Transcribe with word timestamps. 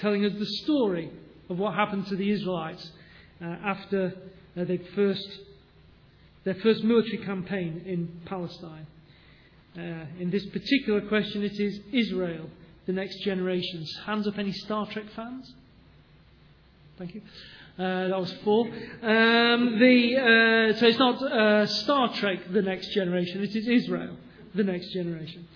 telling 0.00 0.24
us 0.24 0.32
the 0.38 0.46
story 0.64 1.10
of 1.48 1.58
what 1.58 1.74
happened 1.74 2.06
to 2.08 2.16
the 2.16 2.30
Israelites 2.30 2.90
uh, 3.42 3.46
after 3.64 4.14
uh, 4.56 4.64
first, 4.94 5.28
their 6.44 6.54
first 6.56 6.82
military 6.84 7.18
campaign 7.18 7.82
in 7.86 8.20
Palestine. 8.24 8.86
Uh, 9.76 10.06
in 10.18 10.30
this 10.30 10.44
particular 10.46 11.00
question, 11.02 11.42
it 11.42 11.58
is 11.60 11.80
Israel, 11.92 12.50
the 12.86 12.92
next 12.92 13.22
generations. 13.24 13.94
Hands 14.04 14.26
up, 14.26 14.38
any 14.38 14.52
Star 14.52 14.86
Trek 14.86 15.06
fans? 15.14 15.52
Thank 16.98 17.14
you. 17.14 17.22
Uh, 17.78 18.08
that 18.08 18.20
was 18.20 18.32
four. 18.44 18.66
Um, 18.66 19.78
the, 19.78 20.70
uh, 20.74 20.78
so 20.78 20.86
it's 20.86 20.98
not 20.98 21.22
uh, 21.22 21.66
Star 21.66 22.12
Trek, 22.14 22.40
the 22.52 22.62
next 22.62 22.92
generation, 22.92 23.42
it 23.42 23.54
is 23.54 23.66
Israel, 23.66 24.16
the 24.54 24.64
next 24.64 24.92
generation. 24.92 25.46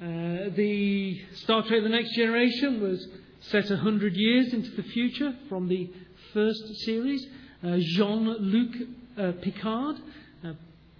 Uh, 0.00 0.54
the 0.54 1.20
Star 1.34 1.62
Trek, 1.62 1.82
the 1.82 1.88
next 1.88 2.14
generation 2.14 2.80
was 2.80 3.08
set 3.50 3.70
a 3.70 3.74
100 3.74 4.14
years 4.14 4.52
into 4.52 4.70
the 4.70 4.82
future 4.82 5.34
from 5.48 5.68
the 5.68 5.90
first 6.32 6.62
series. 6.84 7.26
Uh, 7.62 7.76
Jean 7.78 8.24
Luc 8.24 8.74
uh, 9.16 9.32
Picard, 9.42 9.96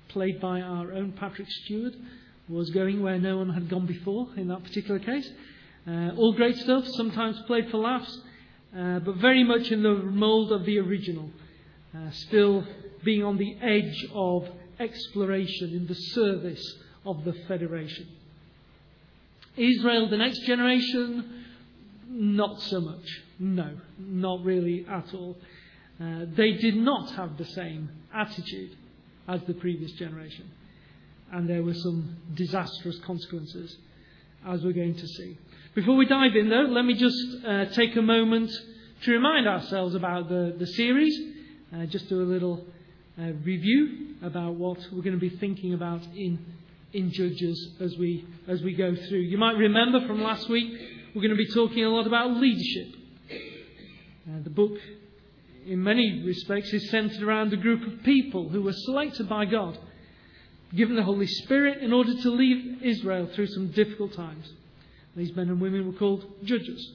played 0.09 0.41
by 0.41 0.61
our 0.61 0.93
own 0.93 1.13
Patrick 1.13 1.49
Stewart, 1.49 1.95
was 2.49 2.71
going 2.71 3.03
where 3.03 3.19
no 3.19 3.37
one 3.37 3.51
had 3.51 3.69
gone 3.69 3.87
before 3.87 4.29
in 4.37 4.49
that 4.49 4.65
particular 4.65 4.99
case. 4.99 5.31
all 5.87 6.33
great 6.33 6.57
stuff, 6.57 6.87
sometimes 6.89 7.39
played 7.47 7.71
for 7.71 7.79
laughs 7.79 8.19
uh, 8.77 8.99
but 8.99 9.17
very 9.17 9.45
much 9.45 9.71
in 9.71 9.83
the 9.83 9.95
mould 9.95 10.53
of 10.53 10.65
the 10.65 10.79
original, 10.79 11.31
uh, 11.97 12.11
still 12.11 12.65
being 13.03 13.25
on 13.25 13.39
the 13.39 13.57
edge 13.63 14.07
of 14.13 14.47
exploration 14.79 15.71
in 15.71 15.87
the 15.87 15.95
service 15.95 16.77
of 17.07 17.25
the 17.25 17.33
Federation. 17.47 18.07
Israel, 19.57 20.09
the 20.09 20.19
next 20.19 20.41
generation, 20.47 21.38
not 22.09 22.61
so 22.63 22.81
much. 22.81 23.23
No, 23.39 23.77
not 23.99 24.43
really 24.45 24.87
at 24.89 25.15
all. 25.15 25.37
Uh, 26.01 26.27
they 26.37 26.53
did 26.53 26.77
not 26.77 27.11
have 27.13 27.37
the 27.37 27.45
same 27.45 27.91
attitude 28.15 28.77
as 29.27 29.41
the 29.47 29.55
previous 29.55 29.93
generation. 29.93 30.51
And 31.33 31.49
there 31.49 31.63
were 31.63 31.75
some 31.75 32.17
disastrous 32.35 32.99
consequences, 33.01 33.77
as 34.47 34.63
we're 34.65 34.73
going 34.73 34.95
to 34.95 35.07
see. 35.07 35.37
Before 35.75 35.97
we 35.97 36.07
dive 36.07 36.35
in, 36.35 36.49
though, 36.49 36.63
let 36.63 36.85
me 36.85 36.95
just 36.95 37.45
uh, 37.47 37.67
take 37.67 37.95
a 37.97 38.03
moment 38.03 38.51
to 39.03 39.13
remind 39.13 39.47
ourselves 39.47 39.95
about 39.95 40.29
the, 40.29 40.57
the 40.59 40.67
series, 40.67 41.17
uh, 41.75 41.87
just 41.87 42.09
do 42.09 42.23
a 42.23 42.25
little 42.25 42.65
uh, 43.21 43.33
review 43.45 44.15
about 44.23 44.55
what 44.55 44.79
we're 44.93 45.03
going 45.03 45.19
to 45.19 45.21
be 45.21 45.37
thinking 45.37 45.75
about 45.75 46.03
in, 46.17 46.39
in 46.93 47.13
Judges 47.13 47.73
as 47.81 47.97
we, 47.99 48.25
as 48.49 48.63
we 48.63 48.75
go 48.75 48.95
through. 48.95 49.19
You 49.19 49.37
might 49.39 49.57
remember 49.57 50.07
from 50.07 50.23
last 50.23 50.49
week, 50.49 50.98
we're 51.19 51.27
going 51.27 51.37
to 51.37 51.45
be 51.45 51.53
talking 51.53 51.85
a 51.85 51.89
lot 51.89 52.07
about 52.07 52.31
leadership. 52.37 52.95
Uh, 53.29 54.41
the 54.45 54.51
book, 54.51 54.79
in 55.67 55.83
many 55.83 56.23
respects, 56.25 56.73
is 56.73 56.89
centered 56.91 57.25
around 57.25 57.53
a 57.53 57.57
group 57.57 57.85
of 57.85 58.05
people 58.05 58.49
who 58.49 58.63
were 58.63 58.73
selected 58.73 59.29
by 59.29 59.45
God, 59.45 59.77
given 60.77 60.95
the 60.95 61.03
Holy 61.03 61.27
Spirit 61.27 61.79
in 61.83 61.93
order 61.93 62.15
to 62.23 62.31
lead 62.31 62.83
Israel 62.85 63.29
through 63.35 63.49
some 63.49 63.73
difficult 63.73 64.15
times. 64.15 64.49
These 65.17 65.35
men 65.35 65.49
and 65.49 65.61
women 65.61 65.89
were 65.89 65.99
called 65.99 66.25
judges. 66.45 66.89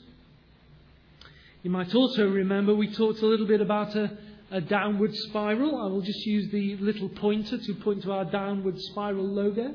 You 1.63 1.71
might 1.71 1.93
also 1.93 2.25
remember 2.25 2.73
we 2.73 2.95
talked 2.95 3.21
a 3.21 3.27
little 3.27 3.47
bit 3.47 3.59
about 3.59 3.93
a, 3.97 4.17
a 4.51 4.61
downward 4.61 5.13
spiral. 5.13 5.81
I 5.81 5.87
will 5.87 6.01
just 6.01 6.25
use 6.25 6.49
the 6.49 6.77
little 6.77 7.09
pointer 7.09 7.57
to 7.57 7.73
point 7.73 8.03
to 8.03 8.13
our 8.13 8.23
downward 8.23 8.79
spiral 8.79 9.27
logo. 9.27 9.73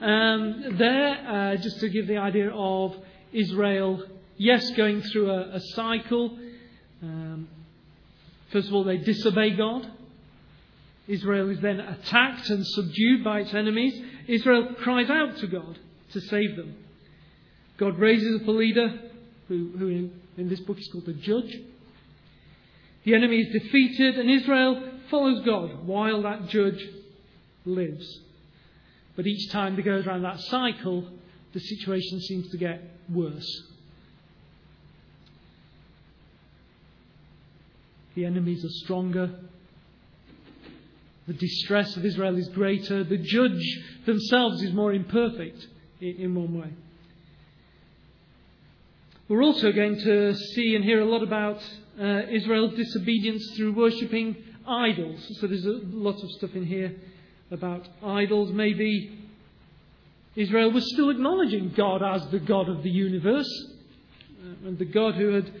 Um, 0.00 0.76
there, 0.78 1.26
uh, 1.26 1.56
just 1.56 1.80
to 1.80 1.88
give 1.88 2.06
the 2.06 2.18
idea 2.18 2.50
of 2.50 2.94
Israel, 3.32 4.02
yes, 4.36 4.70
going 4.72 5.02
through 5.02 5.30
a, 5.30 5.56
a 5.56 5.60
cycle. 5.74 6.38
Um, 7.02 7.48
first 8.52 8.68
of 8.68 8.74
all, 8.74 8.84
they 8.84 8.98
disobey 8.98 9.50
God. 9.56 9.90
Israel 11.06 11.50
is 11.50 11.60
then 11.60 11.80
attacked 11.80 12.48
and 12.48 12.66
subdued 12.66 13.22
by 13.22 13.40
its 13.40 13.52
enemies. 13.52 14.00
Israel 14.26 14.74
cries 14.78 15.10
out 15.10 15.36
to 15.38 15.46
God 15.46 15.78
to 16.12 16.20
save 16.20 16.56
them. 16.56 16.76
God 17.76 17.98
raises 17.98 18.40
up 18.40 18.48
a 18.48 18.50
leader 18.50 19.00
who, 19.48 19.72
who 19.76 19.88
in, 19.88 20.20
in 20.38 20.48
this 20.48 20.60
book 20.60 20.78
is 20.78 20.88
called 20.88 21.06
the 21.06 21.12
judge. 21.12 21.54
The 23.04 23.14
enemy 23.14 23.40
is 23.40 23.52
defeated, 23.52 24.18
and 24.18 24.30
Israel 24.30 24.82
follows 25.10 25.44
God 25.44 25.86
while 25.86 26.22
that 26.22 26.48
judge 26.48 26.82
lives. 27.66 28.20
But 29.16 29.26
each 29.26 29.50
time 29.50 29.76
they 29.76 29.82
go 29.82 30.00
around 30.00 30.22
that 30.22 30.40
cycle, 30.40 31.08
the 31.52 31.60
situation 31.60 32.20
seems 32.20 32.50
to 32.50 32.58
get 32.58 32.82
worse. 33.08 33.62
The 38.14 38.24
enemies 38.24 38.64
are 38.64 38.84
stronger. 38.84 39.30
The 41.26 41.32
distress 41.32 41.96
of 41.96 42.04
Israel 42.04 42.36
is 42.36 42.48
greater. 42.48 43.02
The 43.02 43.18
judge 43.18 43.80
themselves 44.04 44.62
is 44.62 44.72
more 44.72 44.92
imperfect 44.92 45.66
in 46.00 46.34
one 46.34 46.60
way. 46.60 46.70
We're 49.28 49.42
also 49.42 49.72
going 49.72 49.98
to 50.00 50.34
see 50.34 50.74
and 50.74 50.84
hear 50.84 51.00
a 51.00 51.06
lot 51.06 51.22
about 51.22 51.62
uh, 51.98 52.22
Israel's 52.30 52.74
disobedience 52.74 53.42
through 53.56 53.72
worshipping 53.72 54.36
idols. 54.66 55.38
So 55.40 55.46
there's 55.46 55.64
a 55.64 55.80
lot 55.82 56.22
of 56.22 56.30
stuff 56.32 56.54
in 56.54 56.66
here 56.66 56.94
about 57.50 57.86
idols. 58.02 58.52
Maybe 58.52 59.18
Israel 60.36 60.72
was 60.72 60.90
still 60.92 61.10
acknowledging 61.10 61.72
God 61.76 62.02
as 62.02 62.26
the 62.28 62.40
God 62.40 62.68
of 62.68 62.82
the 62.82 62.90
universe 62.90 63.66
uh, 64.42 64.68
and 64.68 64.78
the 64.78 64.84
God 64.84 65.14
who 65.14 65.32
had 65.32 65.52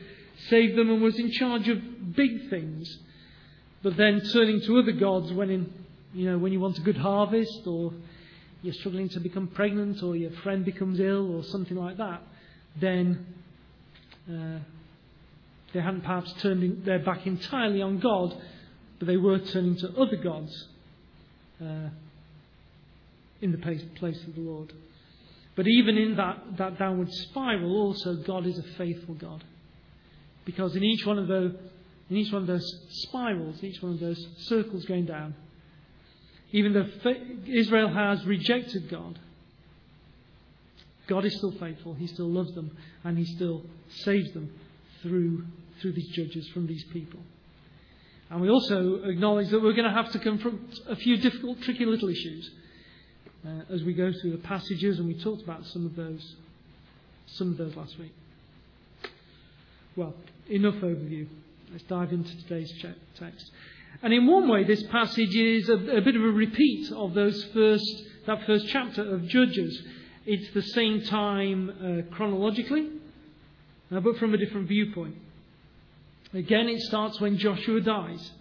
saved 0.48 0.76
them 0.76 0.90
and 0.90 1.00
was 1.00 1.18
in 1.18 1.30
charge 1.30 1.68
of 1.68 2.16
big 2.16 2.50
things. 2.50 2.98
But 3.82 3.96
then 3.96 4.20
turning 4.32 4.60
to 4.62 4.78
other 4.78 4.92
gods 4.92 5.32
when 5.32 5.50
in, 5.50 5.72
you 6.12 6.30
know, 6.30 6.38
when 6.38 6.52
you 6.52 6.60
want 6.60 6.78
a 6.78 6.82
good 6.82 6.96
harvest 6.96 7.66
or 7.66 7.92
you're 8.62 8.74
struggling 8.74 9.10
to 9.10 9.20
become 9.20 9.46
pregnant 9.48 10.02
or 10.02 10.16
your 10.16 10.30
friend 10.42 10.64
becomes 10.64 10.98
ill 10.98 11.36
or 11.36 11.44
something 11.44 11.76
like 11.76 11.98
that, 11.98 12.22
then 12.80 13.26
uh, 14.28 14.58
they 15.72 15.80
hadn't 15.80 16.00
perhaps 16.00 16.32
turned 16.40 16.84
their 16.84 16.98
back 16.98 17.26
entirely 17.26 17.82
on 17.82 17.98
God, 17.98 18.34
but 18.98 19.06
they 19.06 19.18
were 19.18 19.38
turning 19.38 19.76
to 19.76 19.88
other 20.00 20.16
gods 20.16 20.68
uh, 21.60 21.88
in 23.40 23.52
the 23.52 23.58
place, 23.58 23.82
place 23.96 24.22
of 24.24 24.34
the 24.34 24.40
Lord. 24.40 24.72
But 25.56 25.66
even 25.68 25.96
in 25.96 26.16
that, 26.16 26.56
that 26.58 26.78
downward 26.78 27.12
spiral, 27.12 27.76
also 27.76 28.16
God 28.16 28.46
is 28.46 28.58
a 28.58 28.62
faithful 28.76 29.14
God. 29.14 29.44
Because 30.44 30.74
in 30.76 30.82
each 30.82 31.06
one 31.06 31.18
of 31.18 31.28
those 31.28 31.52
in 32.10 32.16
each 32.18 32.32
one 32.32 32.42
of 32.42 32.48
those 32.48 32.80
spirals, 32.90 33.62
each 33.64 33.82
one 33.82 33.92
of 33.92 34.00
those 34.00 34.26
circles 34.40 34.84
going 34.84 35.06
down, 35.06 35.34
even 36.52 36.72
though 36.72 36.86
Israel 37.46 37.88
has 37.88 38.24
rejected 38.26 38.90
God, 38.90 39.18
God 41.06 41.24
is 41.24 41.34
still 41.36 41.52
faithful. 41.52 41.94
He 41.94 42.06
still 42.06 42.28
loves 42.28 42.54
them 42.54 42.76
and 43.02 43.18
He 43.18 43.24
still 43.24 43.62
saves 43.88 44.32
them 44.32 44.52
through, 45.02 45.44
through 45.80 45.92
these 45.92 46.08
judges 46.08 46.48
from 46.48 46.66
these 46.66 46.84
people. 46.92 47.20
And 48.34 48.42
we 48.42 48.50
also 48.50 48.96
acknowledge 49.04 49.50
that 49.50 49.62
we're 49.62 49.74
going 49.74 49.88
to 49.88 49.94
have 49.94 50.10
to 50.10 50.18
confront 50.18 50.60
a 50.88 50.96
few 50.96 51.18
difficult, 51.18 51.62
tricky 51.62 51.86
little 51.86 52.08
issues 52.08 52.50
uh, 53.46 53.72
as 53.72 53.84
we 53.84 53.94
go 53.94 54.10
through 54.10 54.32
the 54.32 54.38
passages, 54.38 54.98
and 54.98 55.06
we 55.06 55.14
talked 55.14 55.42
about 55.42 55.64
some 55.66 55.86
of 55.86 55.94
those, 55.94 56.34
some 57.26 57.52
of 57.52 57.58
those 57.58 57.76
last 57.76 57.96
week. 57.96 58.12
Well, 59.94 60.14
enough 60.50 60.74
overview. 60.74 61.28
Let's 61.70 61.84
dive 61.84 62.12
into 62.12 62.36
today's 62.38 62.72
text. 63.16 63.52
And 64.02 64.12
in 64.12 64.26
one 64.26 64.48
way, 64.48 64.64
this 64.64 64.82
passage 64.88 65.36
is 65.36 65.68
a, 65.68 65.74
a 65.74 66.00
bit 66.00 66.16
of 66.16 66.22
a 66.22 66.32
repeat 66.32 66.90
of 66.90 67.14
those 67.14 67.40
first, 67.54 68.02
that 68.26 68.44
first 68.48 68.66
chapter 68.66 69.14
of 69.14 69.28
Judges. 69.28 69.80
It's 70.26 70.52
the 70.54 70.62
same 70.62 71.02
time 71.02 71.70
uh, 71.70 72.12
chronologically, 72.12 72.88
uh, 73.92 74.00
but 74.00 74.16
from 74.16 74.34
a 74.34 74.38
different 74.38 74.66
viewpoint. 74.66 75.14
Again, 76.34 76.68
it 76.68 76.80
starts 76.80 77.20
when 77.20 77.38
Joshua 77.38 77.80
dies. 77.80 78.32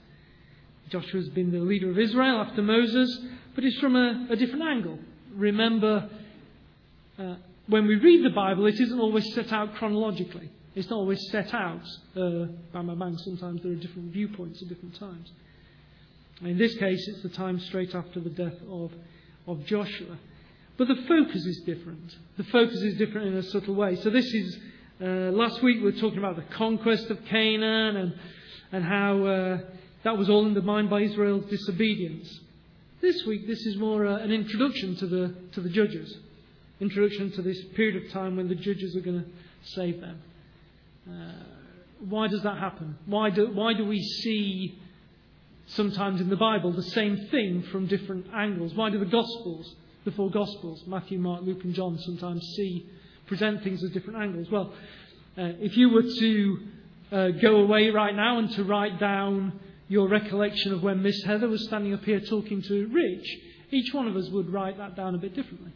Joshua's 0.90 1.30
been 1.30 1.52
the 1.52 1.60
leader 1.60 1.92
of 1.92 2.00
Israel 2.00 2.42
after 2.42 2.62
Moses, 2.62 3.20
but 3.56 3.64
it's 3.64 3.80
from 3.80 3.96
a, 3.96 4.28
a 4.32 4.36
different 4.36 4.64
angle. 4.64 4.98
Remember, 5.36 6.10
uh, 7.20 7.36
when 7.68 7.88
we 7.88 7.96
read 7.96 8.26
the 8.26 8.32
Bible, 8.32 8.66
it 8.66 8.80
isn't 8.80 9.00
always 9.00 9.34
set 9.34 9.52
out 9.52 9.76
chronologically. 9.76 10.50
It's 10.76 10.90
not 10.90 10.98
always 10.98 11.20
set 11.30 11.54
out 11.54 11.84
uh, 12.16 12.46
bang, 12.74 12.88
bang, 12.88 12.98
bang. 12.98 13.18
Sometimes 13.20 13.62
there 13.62 13.72
are 13.72 13.76
different 13.76 14.12
viewpoints 14.12 14.62
at 14.62 14.70
different 14.70 15.00
times. 15.00 15.32
In 16.42 16.58
this 16.58 16.76
case, 16.76 17.08
it's 17.08 17.22
the 17.22 17.30
time 17.30 17.60
straight 17.60 17.94
after 17.94 18.20
the 18.20 18.32
death 18.32 18.58
of, 18.70 18.92
of 19.48 19.66
Joshua. 19.66 20.18
But 20.78 20.88
the 20.88 20.96
focus 21.08 21.46
is 21.46 21.62
different. 21.66 22.16
The 22.38 22.44
focus 22.46 22.82
is 22.82 22.98
different 22.98 23.28
in 23.28 23.36
a 23.36 23.44
subtle 23.44 23.76
way. 23.76 23.96
So 23.98 24.10
this 24.10 24.26
is, 24.26 24.58
uh, 25.04 25.32
last 25.34 25.62
week 25.62 25.80
we 25.80 25.84
were 25.84 26.00
talking 26.00 26.18
about 26.18 26.38
the 26.38 26.56
conquest 26.56 27.10
of 27.10 27.26
Canaan 27.26 27.98
and, 27.98 28.14
and 28.72 28.86
how 28.86 29.26
uh, 29.26 29.58
that 30.04 30.18
was 30.18 30.30
all 30.30 30.46
undermined 30.46 30.90
by 30.90 31.02
Israel's 31.02 31.44
disobedience. 31.50 32.40
This 33.02 33.26
week, 33.26 33.46
this 33.46 33.60
is 33.66 33.76
more 33.76 34.08
uh, 34.08 34.20
an 34.20 34.32
introduction 34.32 34.96
to 34.96 35.08
the, 35.08 35.36
to 35.52 35.62
the 35.62 35.68
judges. 35.68 36.16
Introduction 36.80 37.32
to 37.34 37.42
this 37.42 37.62
period 37.76 38.02
of 38.02 38.14
time 38.14 38.38
when 38.38 38.48
the 38.48 38.56
judges 38.56 38.96
are 38.96 39.02
going 39.02 39.24
to 39.24 39.30
save 39.72 40.00
them. 40.00 40.22
Uh, 41.10 41.34
why 42.08 42.30
does 42.30 42.44
that 42.44 42.58
happen? 42.58 42.98
Why 43.06 43.30
do, 43.30 43.48
why 43.48 43.74
do 43.74 43.86
we 43.86 44.02
see 44.02 44.80
sometimes 45.68 46.22
in 46.22 46.30
the 46.30 46.38
Bible 46.38 46.72
the 46.72 46.82
same 46.82 47.28
thing 47.30 47.64
from 47.74 47.88
different 47.88 48.28
angles? 48.34 48.74
Why 48.74 48.90
do 48.90 49.00
the 49.00 49.06
Gospels, 49.06 49.76
the 50.06 50.12
four 50.12 50.32
Gospels, 50.32 50.84
Matthew, 50.88 51.20
Mark, 51.20 51.42
Luke, 51.44 51.66
and 51.66 51.74
John, 51.74 51.98
sometimes 52.00 52.42
see, 52.56 52.86
present 53.28 53.64
things 53.64 53.84
as 53.84 53.92
different 53.92 54.20
angles? 54.20 54.48
Well, 54.52 54.74
uh, 55.38 55.54
if 55.60 55.78
you 55.78 55.90
were 55.90 56.04
to 56.04 56.60
uh, 57.12 57.28
go 57.42 57.58
away 57.58 57.90
right 57.90 58.16
now 58.16 58.40
and 58.40 58.52
to 58.52 58.64
write 58.64 59.00
down 59.00 59.60
your 59.88 60.08
recollection 60.08 60.74
of 60.74 60.82
when 60.82 61.02
Miss 61.02 61.22
Heather 61.24 61.48
was 61.48 61.64
standing 61.66 61.94
up 61.94 62.04
here 62.04 62.20
talking 62.20 62.62
to 62.64 62.88
Rich, 62.88 63.38
each 63.72 63.94
one 63.94 64.08
of 64.08 64.16
us 64.16 64.30
would 64.30 64.52
write 64.52 64.78
that 64.78 64.96
down 64.96 65.16
a 65.16 65.18
bit 65.18 65.36
differently. 65.36 65.72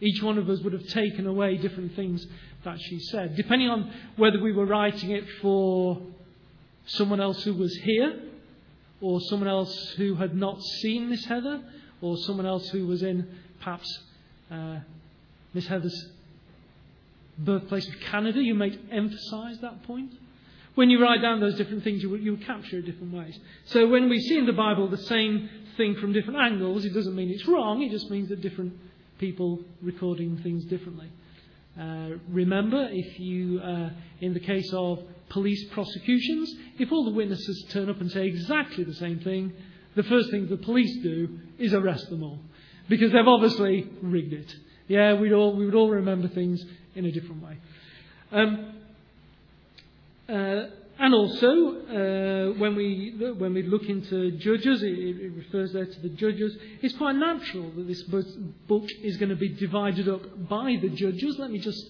Each 0.00 0.22
one 0.22 0.38
of 0.38 0.48
us 0.48 0.60
would 0.60 0.72
have 0.72 0.86
taken 0.88 1.26
away 1.26 1.56
different 1.56 1.94
things 1.94 2.26
that 2.64 2.80
she 2.80 2.98
said, 2.98 3.36
depending 3.36 3.68
on 3.68 3.92
whether 4.16 4.40
we 4.40 4.52
were 4.52 4.66
writing 4.66 5.10
it 5.10 5.24
for 5.42 6.00
someone 6.86 7.20
else 7.20 7.42
who 7.42 7.54
was 7.54 7.74
here, 7.76 8.20
or 9.00 9.20
someone 9.22 9.48
else 9.48 9.94
who 9.96 10.14
had 10.14 10.34
not 10.34 10.62
seen 10.62 11.08
Miss 11.08 11.24
Heather, 11.24 11.62
or 12.00 12.16
someone 12.18 12.46
else 12.46 12.68
who 12.70 12.86
was 12.86 13.02
in 13.02 13.28
perhaps 13.60 13.98
uh, 14.50 14.78
Miss 15.54 15.66
Heather's 15.66 16.10
birthplace 17.44 17.88
of 17.88 17.94
Canada. 18.00 18.42
You 18.42 18.54
might 18.54 18.78
emphasize 18.90 19.58
that 19.60 19.82
point. 19.84 20.12
When 20.74 20.88
you 20.88 21.02
write 21.02 21.20
down 21.20 21.40
those 21.40 21.56
different 21.56 21.82
things, 21.82 22.02
you 22.02 22.10
will, 22.10 22.20
you 22.20 22.32
will 22.36 22.44
capture 22.44 22.78
it 22.78 22.86
different 22.86 23.12
ways. 23.12 23.38
So 23.66 23.88
when 23.88 24.08
we 24.08 24.20
see 24.20 24.38
in 24.38 24.46
the 24.46 24.52
Bible 24.52 24.88
the 24.88 24.98
same 24.98 25.48
thing 25.76 25.96
from 25.96 26.12
different 26.12 26.38
angles, 26.38 26.84
it 26.84 26.94
doesn't 26.94 27.14
mean 27.14 27.30
it's 27.30 27.46
wrong, 27.46 27.82
it 27.82 27.90
just 27.90 28.10
means 28.10 28.28
that 28.28 28.40
different 28.40 28.72
people 29.18 29.60
recording 29.82 30.38
things 30.38 30.64
differently. 30.64 31.08
Uh, 31.78 32.10
remember, 32.28 32.88
if 32.90 33.18
you, 33.18 33.60
uh, 33.60 33.90
in 34.20 34.32
the 34.32 34.40
case 34.40 34.72
of 34.72 35.02
police 35.28 35.64
prosecutions, 35.70 36.52
if 36.78 36.90
all 36.92 37.04
the 37.04 37.12
witnesses 37.12 37.66
turn 37.70 37.88
up 37.88 38.00
and 38.00 38.10
say 38.10 38.26
exactly 38.26 38.84
the 38.84 38.94
same 38.94 39.20
thing, 39.20 39.52
the 39.96 40.02
first 40.04 40.30
thing 40.30 40.48
the 40.48 40.56
police 40.56 41.02
do 41.02 41.38
is 41.58 41.74
arrest 41.74 42.08
them 42.10 42.22
all. 42.22 42.38
Because 42.88 43.12
they've 43.12 43.26
obviously 43.26 43.88
rigged 44.02 44.32
it. 44.32 44.54
Yeah, 44.90 45.14
we'd 45.14 45.32
all, 45.32 45.54
we 45.54 45.66
would 45.66 45.76
all 45.76 45.88
remember 45.88 46.26
things 46.26 46.60
in 46.96 47.04
a 47.04 47.12
different 47.12 47.44
way. 47.44 47.56
Um, 48.32 48.74
uh, 50.28 50.62
and 50.98 51.14
also, 51.14 51.46
uh, 51.46 52.58
when, 52.58 52.74
we, 52.74 53.14
when 53.38 53.54
we 53.54 53.62
look 53.62 53.84
into 53.84 54.32
Judges, 54.32 54.82
it, 54.82 54.88
it, 54.88 55.32
refers 55.36 55.72
there 55.74 55.86
to 55.86 56.00
the 56.00 56.08
Judges, 56.08 56.56
it's 56.82 56.96
quite 56.96 57.14
natural 57.14 57.70
that 57.70 57.86
this 57.86 58.02
book 58.02 58.88
is 59.00 59.16
going 59.16 59.28
to 59.28 59.36
be 59.36 59.50
divided 59.50 60.08
up 60.08 60.48
by 60.48 60.76
the 60.82 60.88
Judges. 60.88 61.36
Let 61.38 61.52
me 61.52 61.60
just 61.60 61.88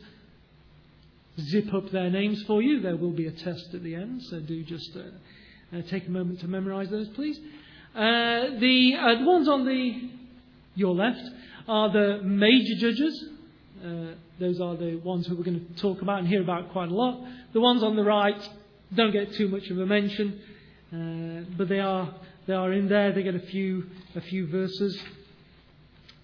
zip 1.41 1.73
up 1.73 1.91
their 1.93 2.11
names 2.11 2.43
for 2.43 2.61
you. 2.61 2.81
There 2.83 2.97
will 2.97 3.13
be 3.13 3.29
a 3.29 3.33
test 3.33 3.73
at 3.73 3.83
the 3.83 3.95
end, 3.95 4.25
so 4.25 4.41
do 4.41 4.63
just 4.63 4.95
uh, 4.95 5.79
uh 5.79 5.81
take 5.89 6.07
a 6.07 6.11
moment 6.11 6.41
to 6.41 6.49
memorize 6.49 6.91
those, 6.91 7.09
please. 7.09 7.41
Uh, 7.95 8.59
the, 8.61 8.95
uh, 9.01 9.15
the, 9.21 9.25
ones 9.25 9.49
on 9.49 9.65
the 9.65 10.11
your 10.75 10.95
left 10.95 11.23
are 11.71 11.89
the 11.93 12.21
major 12.23 12.75
judges. 12.79 13.25
those 14.39 14.61
are 14.61 14.77
the 14.77 14.97
ones 14.97 15.27
who 15.27 15.37
we're 15.37 15.45
going 15.45 15.65
to 15.65 15.81
talk 15.81 16.03
about 16.03 16.19
and 16.19 16.29
hear 16.29 16.43
about 16.43 16.73
quite 16.73 16.91
a 16.91 16.95
lot. 16.95 17.25
The 17.53 17.61
ones 17.61 17.83
on 17.83 17.95
the 17.97 18.05
right 18.05 18.49
don't 18.95 19.13
get 19.13 19.33
too 19.35 19.49
much 19.49 19.71
of 19.71 19.79
a 19.79 19.87
mention, 19.87 20.41
uh, 20.93 21.49
but 21.57 21.69
they 21.69 21.79
are 21.79 22.13
they 22.47 22.55
are 22.55 22.73
in 22.73 22.89
there. 22.89 23.13
They 23.13 23.23
get 23.23 23.37
a 23.37 23.47
few 23.47 23.85
a 24.17 24.21
few 24.21 24.49
verses. 24.49 25.01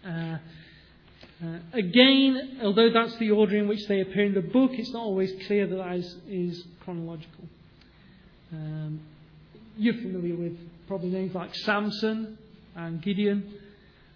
Uh, 0.05 0.39
uh, 1.45 1.59
again, 1.73 2.59
although 2.63 2.91
that's 2.91 3.17
the 3.19 3.31
order 3.31 3.57
in 3.57 3.69
which 3.69 3.87
they 3.87 4.01
appear 4.01 4.25
in 4.25 4.35
the 4.35 4.41
book, 4.41 4.71
it's 4.75 4.91
not 4.93 5.03
always 5.03 5.33
clear 5.47 5.67
that 5.67 5.77
that 5.77 5.95
is, 5.97 6.17
is 6.29 6.65
chronological. 6.83 7.45
Um, 8.53 9.01
you're 9.77 9.95
familiar 9.95 10.35
with 10.35 10.59
probably 10.89 11.11
names 11.11 11.35
like 11.35 11.55
Samson 11.55 12.39
and 12.75 13.03
Gideon. 13.03 13.56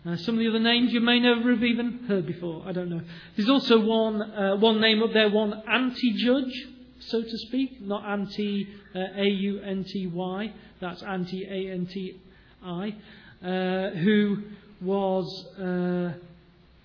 Uh, 0.06 0.16
some 0.16 0.36
of 0.36 0.38
the 0.38 0.48
other 0.48 0.58
names 0.58 0.92
you 0.92 1.00
may 1.00 1.20
never 1.20 1.50
have 1.50 1.62
even 1.62 2.04
heard 2.08 2.26
before. 2.26 2.62
I 2.66 2.72
don't 2.72 2.88
know. 2.88 3.02
There's 3.36 3.50
also 3.50 3.80
one 3.80 4.22
uh, 4.22 4.56
one 4.56 4.80
name 4.80 5.02
up 5.02 5.12
there, 5.12 5.28
one 5.28 5.62
anti-judge 5.68 6.68
so 7.00 7.22
to 7.22 7.38
speak, 7.38 7.80
not 7.80 8.04
anti 8.04 8.68
uh, 8.94 8.98
A 9.16 9.24
U 9.24 9.60
N 9.60 9.84
T 9.84 10.06
Y, 10.06 10.52
that's 10.80 11.02
anti 11.02 11.44
A 11.44 11.72
N 11.72 11.86
T 11.86 12.20
I, 12.62 12.94
uh, 13.42 13.90
who 13.90 14.42
was. 14.80 15.46
Uh, 15.58 16.12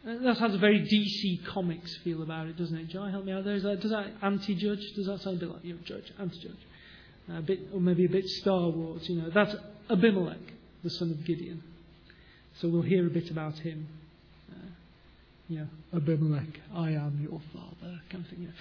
that 0.06 0.38
has 0.38 0.54
a 0.54 0.58
very 0.60 0.82
DC 0.82 1.46
Comics 1.46 1.98
feel 2.04 2.22
about 2.22 2.48
it, 2.48 2.58
doesn't 2.58 2.78
it? 2.78 2.88
Jai, 2.90 3.10
help 3.10 3.26
me 3.26 3.32
out 3.32 3.44
there. 3.44 3.60
That, 3.60 3.82
does 3.82 3.90
that 3.90 4.06
anti-judge? 4.22 4.94
Does 4.96 5.08
that 5.08 5.20
sound 5.22 5.38
a 5.38 5.40
bit 5.40 5.50
like 5.50 5.66
you 5.66 5.80
judge, 5.84 6.14
anti-judge? 6.20 6.52
A 7.28 7.42
bit, 7.42 7.60
or 7.74 7.82
maybe 7.82 8.06
a 8.06 8.10
bit 8.10 8.26
Star 8.26 8.70
Wars. 8.70 9.10
You 9.10 9.24
know, 9.24 9.32
that's 9.32 9.56
Abimelech, 9.90 10.38
the 10.84 10.92
son 10.92 11.10
of 11.10 11.26
Gideon. 11.26 11.64
So 12.62 12.70
we'll 12.70 12.82
hear 12.84 13.06
a 13.06 13.10
bit 13.10 13.30
about 13.30 13.56
him. 13.56 13.88
Uh, 14.50 14.68
you 15.50 15.60
know, 15.60 15.68
Abimelech, 15.94 16.60
I 16.74 16.92
am 16.92 17.20
your 17.22 17.42
father, 17.54 18.02
kind 18.10 18.24
of 18.24 18.30
thing. 18.30 18.42
You 18.42 18.48
know. 18.48 18.54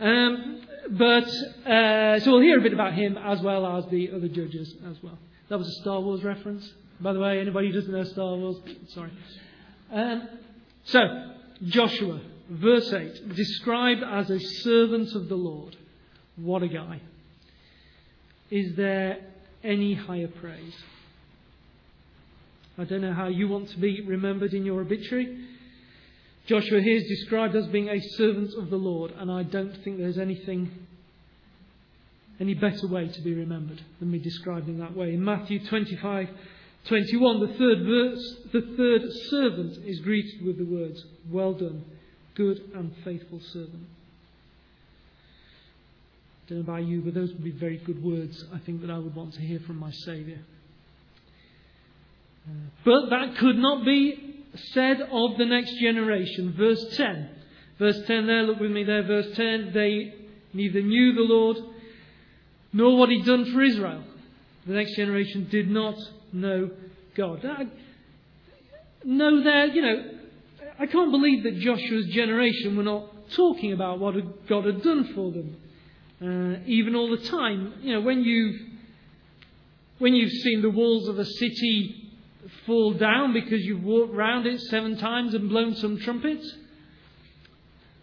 Um, 0.00 0.60
but 0.90 1.28
uh, 1.70 2.20
so 2.20 2.32
we'll 2.32 2.40
hear 2.40 2.58
a 2.58 2.62
bit 2.62 2.72
about 2.72 2.94
him 2.94 3.16
as 3.16 3.40
well 3.40 3.66
as 3.66 3.86
the 3.90 4.10
other 4.10 4.28
judges 4.28 4.74
as 4.88 4.96
well. 5.02 5.18
That 5.48 5.58
was 5.58 5.68
a 5.68 5.82
Star 5.82 6.00
Wars 6.00 6.22
reference, 6.22 6.68
by 7.00 7.12
the 7.12 7.20
way. 7.20 7.40
Anybody 7.40 7.68
who 7.68 7.74
doesn't 7.74 7.92
know 7.92 8.04
Star 8.04 8.36
Wars, 8.36 8.56
sorry. 8.88 9.10
Um, 9.92 10.28
so 10.84 11.00
Joshua, 11.64 12.20
verse 12.50 12.92
eight, 12.92 13.34
described 13.34 14.02
as 14.02 14.30
a 14.30 14.38
servant 14.38 15.14
of 15.14 15.28
the 15.28 15.36
Lord. 15.36 15.76
What 16.36 16.62
a 16.62 16.68
guy! 16.68 17.00
Is 18.50 18.76
there 18.76 19.18
any 19.64 19.94
higher 19.94 20.28
praise? 20.28 20.74
I 22.78 22.84
don't 22.84 23.00
know 23.00 23.12
how 23.12 23.26
you 23.26 23.48
want 23.48 23.70
to 23.70 23.78
be 23.78 24.02
remembered 24.02 24.54
in 24.54 24.64
your 24.64 24.80
obituary. 24.80 25.36
Joshua 26.46 26.80
here 26.80 26.96
is 26.96 27.08
described 27.08 27.56
as 27.56 27.66
being 27.66 27.88
a 27.88 28.00
servant 28.16 28.54
of 28.54 28.70
the 28.70 28.76
Lord, 28.76 29.12
and 29.18 29.30
I 29.30 29.42
don't 29.42 29.76
think 29.82 29.98
there's 29.98 30.16
anything, 30.16 30.70
any 32.38 32.54
better 32.54 32.86
way 32.86 33.08
to 33.08 33.20
be 33.20 33.34
remembered 33.34 33.82
than 33.98 34.12
me 34.12 34.18
described 34.18 34.68
in 34.68 34.78
that 34.78 34.96
way. 34.96 35.12
In 35.12 35.24
Matthew 35.24 35.66
25, 35.66 36.28
21, 36.86 37.40
the 37.40 37.58
third 37.58 37.84
verse, 37.84 38.36
the 38.52 38.76
third 38.76 39.02
servant 39.28 39.84
is 39.84 39.98
greeted 40.00 40.46
with 40.46 40.58
the 40.58 40.64
words, 40.64 41.04
Well 41.28 41.54
done, 41.54 41.84
good 42.36 42.62
and 42.74 42.94
faithful 43.04 43.40
servant. 43.40 43.88
I 46.46 46.48
don't 46.48 46.58
know 46.58 46.72
about 46.72 46.86
you, 46.86 47.02
but 47.02 47.12
those 47.12 47.30
would 47.30 47.44
be 47.44 47.50
very 47.50 47.78
good 47.78 48.02
words, 48.02 48.42
I 48.54 48.58
think, 48.58 48.80
that 48.82 48.90
I 48.90 48.98
would 48.98 49.16
want 49.16 49.34
to 49.34 49.40
hear 49.40 49.58
from 49.60 49.76
my 49.78 49.90
Saviour. 49.90 50.38
But 52.84 53.10
that 53.10 53.36
could 53.38 53.56
not 53.56 53.84
be 53.84 54.44
said 54.72 55.00
of 55.00 55.36
the 55.36 55.44
next 55.44 55.78
generation. 55.80 56.54
Verse 56.56 56.96
10. 56.96 57.30
Verse 57.78 58.00
10 58.06 58.26
there, 58.26 58.42
look 58.42 58.60
with 58.60 58.72
me 58.72 58.84
there, 58.84 59.02
verse 59.02 59.36
10. 59.36 59.72
They 59.72 60.14
neither 60.52 60.80
knew 60.80 61.14
the 61.14 61.22
Lord 61.22 61.56
nor 62.72 62.98
what 62.98 63.08
He'd 63.08 63.24
done 63.24 63.52
for 63.52 63.62
Israel. 63.62 64.02
The 64.66 64.74
next 64.74 64.96
generation 64.96 65.48
did 65.50 65.70
not 65.70 65.96
know 66.32 66.70
God. 67.14 67.42
no, 69.04 69.42
there, 69.42 69.66
you 69.66 69.82
know, 69.82 70.10
I 70.78 70.86
can't 70.86 71.10
believe 71.10 71.42
that 71.44 71.58
Joshua's 71.58 72.06
generation 72.08 72.76
were 72.76 72.82
not 72.82 73.30
talking 73.30 73.72
about 73.72 73.98
what 73.98 74.46
God 74.48 74.64
had 74.64 74.82
done 74.82 75.12
for 75.14 75.32
them. 75.32 75.56
Uh, 76.20 76.60
even 76.66 76.94
all 76.94 77.10
the 77.10 77.28
time. 77.28 77.74
You 77.80 77.94
know, 77.94 78.00
when 78.00 78.22
you've, 78.22 78.60
when 79.98 80.14
you've 80.14 80.32
seen 80.32 80.62
the 80.62 80.70
walls 80.70 81.08
of 81.08 81.18
a 81.18 81.24
city 81.24 81.97
fall 82.66 82.94
down 82.94 83.32
because 83.32 83.62
you've 83.64 83.82
walked 83.82 84.14
round 84.14 84.46
it 84.46 84.60
seven 84.62 84.96
times 84.98 85.34
and 85.34 85.48
blown 85.48 85.74
some 85.76 85.98
trumpets, 85.98 86.56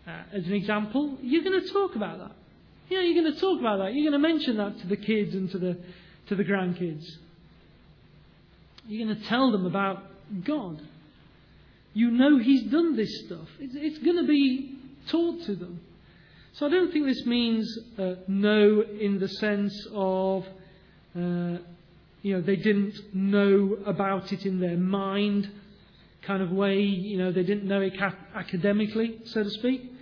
uh, 0.07 0.23
as 0.33 0.45
an 0.45 0.53
example, 0.53 1.17
you're 1.21 1.43
going 1.43 1.59
to 1.59 1.71
talk 1.71 1.95
about 1.95 2.19
that. 2.19 2.31
You 2.89 2.97
know, 2.97 3.03
you're 3.03 3.23
going 3.23 3.33
to 3.33 3.39
talk 3.39 3.59
about 3.59 3.77
that. 3.77 3.93
You're 3.93 4.11
going 4.11 4.21
to 4.21 4.27
mention 4.27 4.57
that 4.57 4.79
to 4.81 4.87
the 4.87 4.97
kids 4.97 5.33
and 5.33 5.49
to 5.51 5.57
the, 5.57 5.77
to 6.27 6.35
the 6.35 6.43
grandkids. 6.43 7.03
You're 8.87 9.07
going 9.07 9.19
to 9.19 9.27
tell 9.27 9.51
them 9.51 9.65
about 9.65 10.03
God. 10.43 10.81
You 11.93 12.11
know 12.11 12.37
He's 12.37 12.63
done 12.63 12.95
this 12.95 13.25
stuff. 13.25 13.47
It's, 13.59 13.73
it's 13.75 13.97
going 13.99 14.17
to 14.17 14.27
be 14.27 14.77
taught 15.07 15.43
to 15.45 15.55
them. 15.55 15.79
So 16.53 16.67
I 16.67 16.69
don't 16.69 16.91
think 16.91 17.05
this 17.05 17.25
means 17.25 17.79
uh, 17.97 18.15
no 18.27 18.81
in 18.81 19.19
the 19.19 19.27
sense 19.27 19.87
of 19.93 20.45
uh, 21.17 21.57
you 22.25 22.33
know, 22.33 22.41
they 22.41 22.55
didn't 22.55 23.13
know 23.13 23.77
about 23.85 24.33
it 24.33 24.47
in 24.47 24.59
their 24.59 24.77
mind 24.77 25.47
kind 26.23 26.41
of 26.41 26.49
way. 26.49 26.79
You 26.79 27.19
know, 27.19 27.31
they 27.31 27.43
didn't 27.43 27.65
know 27.65 27.81
it 27.81 27.93
academically, 28.33 29.19
so 29.25 29.43
to 29.43 29.49
speak. 29.51 29.93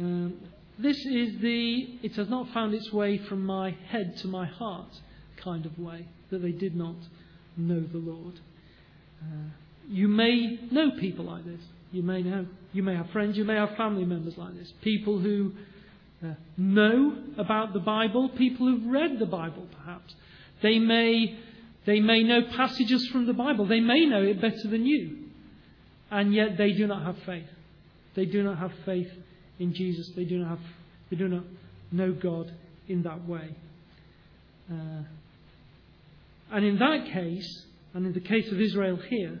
Um, 0.00 0.34
this 0.80 0.96
is 0.96 1.40
the, 1.40 2.00
it 2.02 2.16
has 2.16 2.28
not 2.28 2.48
found 2.52 2.74
its 2.74 2.92
way 2.92 3.18
from 3.18 3.46
my 3.46 3.76
head 3.86 4.16
to 4.22 4.26
my 4.26 4.46
heart 4.46 4.98
kind 5.44 5.64
of 5.64 5.78
way, 5.78 6.08
that 6.30 6.42
they 6.42 6.50
did 6.50 6.74
not 6.74 6.96
know 7.56 7.82
the 7.82 7.98
Lord. 7.98 8.40
Uh, 9.22 9.50
you 9.88 10.08
may 10.08 10.58
know 10.72 10.90
people 10.98 11.26
like 11.26 11.44
this. 11.44 11.60
You 11.92 12.02
may 12.02 12.20
know. 12.22 12.46
You 12.72 12.82
may 12.82 12.96
have 12.96 13.10
friends, 13.10 13.36
you 13.36 13.44
may 13.44 13.54
have 13.54 13.76
family 13.76 14.04
members 14.04 14.36
like 14.36 14.56
this. 14.56 14.72
People 14.82 15.20
who 15.20 15.52
uh, 16.20 16.34
know 16.56 17.16
about 17.38 17.74
the 17.74 17.78
Bible, 17.78 18.30
people 18.30 18.66
who've 18.66 18.90
read 18.90 19.20
the 19.20 19.26
Bible 19.26 19.68
perhaps. 19.78 20.16
They 20.64 20.78
may, 20.78 21.36
they 21.84 22.00
may 22.00 22.22
know 22.22 22.40
passages 22.56 23.06
from 23.08 23.26
the 23.26 23.34
Bible. 23.34 23.66
They 23.66 23.80
may 23.80 24.06
know 24.06 24.22
it 24.22 24.40
better 24.40 24.66
than 24.66 24.86
you. 24.86 25.18
And 26.10 26.32
yet 26.32 26.56
they 26.56 26.72
do 26.72 26.86
not 26.86 27.02
have 27.02 27.18
faith. 27.26 27.50
They 28.14 28.24
do 28.24 28.42
not 28.42 28.56
have 28.56 28.72
faith 28.86 29.10
in 29.58 29.74
Jesus. 29.74 30.10
They 30.16 30.24
do 30.24 30.38
not, 30.38 30.48
have, 30.48 30.66
they 31.10 31.16
do 31.18 31.28
not 31.28 31.44
know 31.92 32.14
God 32.14 32.50
in 32.88 33.02
that 33.02 33.28
way. 33.28 33.54
Uh, 34.72 35.02
and 36.50 36.64
in 36.64 36.78
that 36.78 37.10
case, 37.12 37.66
and 37.92 38.06
in 38.06 38.14
the 38.14 38.20
case 38.20 38.50
of 38.50 38.58
Israel 38.58 38.96
here, 39.10 39.38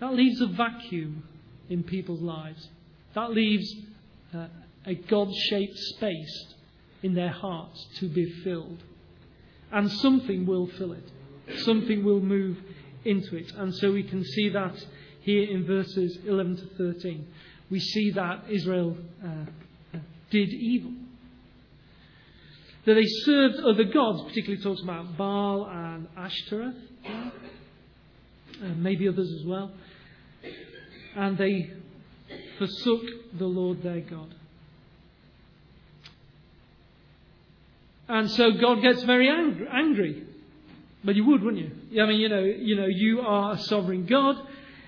that 0.00 0.14
leaves 0.14 0.40
a 0.40 0.48
vacuum 0.48 1.22
in 1.70 1.84
people's 1.84 2.22
lives. 2.22 2.68
That 3.14 3.30
leaves 3.30 3.72
uh, 4.34 4.48
a 4.84 4.96
God 4.96 5.28
shaped 5.48 5.78
space 5.78 6.54
in 7.04 7.14
their 7.14 7.30
hearts 7.30 7.86
to 8.00 8.08
be 8.08 8.28
filled. 8.42 8.82
And 9.72 9.90
something 9.90 10.46
will 10.46 10.66
fill 10.78 10.92
it, 10.92 11.10
something 11.60 12.04
will 12.04 12.20
move 12.20 12.58
into 13.04 13.36
it. 13.36 13.52
And 13.56 13.74
so 13.74 13.92
we 13.92 14.02
can 14.02 14.24
see 14.24 14.50
that 14.50 14.74
here 15.22 15.48
in 15.50 15.64
verses 15.66 16.18
11 16.26 16.56
to 16.56 16.66
13. 16.92 17.26
We 17.70 17.80
see 17.80 18.10
that 18.10 18.44
Israel 18.50 18.96
uh, 19.24 19.98
did 20.30 20.50
evil. 20.50 20.92
That 22.84 22.94
they 22.94 23.06
served 23.24 23.60
other 23.60 23.84
gods, 23.84 24.22
particularly 24.22 24.62
talks 24.62 24.82
about 24.82 25.16
Baal 25.16 25.66
and 25.66 26.08
Ashtoreth, 26.16 26.74
uh, 27.06 28.68
maybe 28.76 29.08
others 29.08 29.32
as 29.40 29.46
well. 29.46 29.70
And 31.14 31.38
they 31.38 31.70
forsook 32.58 33.02
the 33.38 33.46
Lord 33.46 33.82
their 33.82 34.00
God. 34.00 34.34
And 38.12 38.30
so 38.30 38.50
God 38.50 38.82
gets 38.82 39.02
very 39.04 39.30
angry. 39.30 40.22
But 41.02 41.16
you 41.16 41.24
would, 41.24 41.42
wouldn't 41.42 41.62
you? 41.62 42.02
I 42.02 42.06
mean, 42.06 42.20
you 42.20 42.28
know, 42.28 42.44
you 42.44 42.76
know, 42.76 42.86
you 42.86 43.22
are 43.22 43.54
a 43.54 43.58
sovereign 43.58 44.04
God 44.04 44.36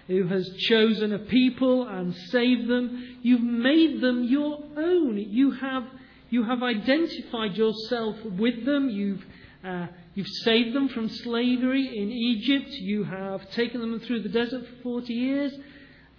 who 0.08 0.26
has 0.26 0.46
chosen 0.68 1.10
a 1.14 1.20
people 1.20 1.88
and 1.88 2.14
saved 2.14 2.68
them. 2.68 3.20
You've 3.22 3.40
made 3.40 4.02
them 4.02 4.24
your 4.24 4.62
own. 4.76 5.16
You 5.16 5.52
have, 5.52 5.84
you 6.28 6.44
have 6.44 6.62
identified 6.62 7.56
yourself 7.56 8.16
with 8.26 8.66
them. 8.66 8.90
You've, 8.90 9.24
uh, 9.64 9.86
you've 10.14 10.28
saved 10.42 10.76
them 10.76 10.90
from 10.90 11.08
slavery 11.08 11.96
in 11.96 12.12
Egypt. 12.12 12.68
You 12.72 13.04
have 13.04 13.50
taken 13.52 13.80
them 13.80 14.00
through 14.00 14.20
the 14.20 14.28
desert 14.28 14.66
for 14.66 15.00
40 15.00 15.14
years 15.14 15.52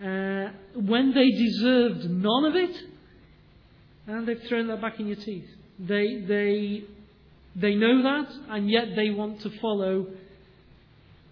uh, 0.04 0.54
when 0.74 1.14
they 1.14 1.30
deserved 1.30 2.10
none 2.10 2.46
of 2.46 2.56
it, 2.56 2.76
and 4.08 4.28
they've 4.28 4.42
thrown 4.50 4.70
that 4.70 4.82
back 4.82 5.00
in 5.00 5.06
your 5.06 5.18
teeth. 5.18 5.48
They, 5.78 6.22
they, 6.22 6.84
they 7.56 7.76
know 7.76 8.04
that, 8.04 8.28
and 8.50 8.70
yet 8.70 8.96
they 8.96 9.10
want 9.10 9.42
to 9.42 9.50
follow 9.60 10.08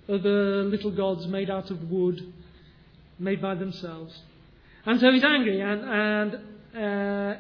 other 0.08 0.64
little 0.64 0.92
gods 0.92 1.28
made 1.28 1.50
out 1.50 1.72
of 1.72 1.90
wood, 1.90 2.22
made 3.20 3.42
by 3.42 3.56
themselves. 3.56 4.18
And 4.86 5.00
so 5.00 5.12
he's 5.12 5.24
angry, 5.24 5.62
and, 5.62 5.82
and 5.82 6.36
uh, 6.76 7.38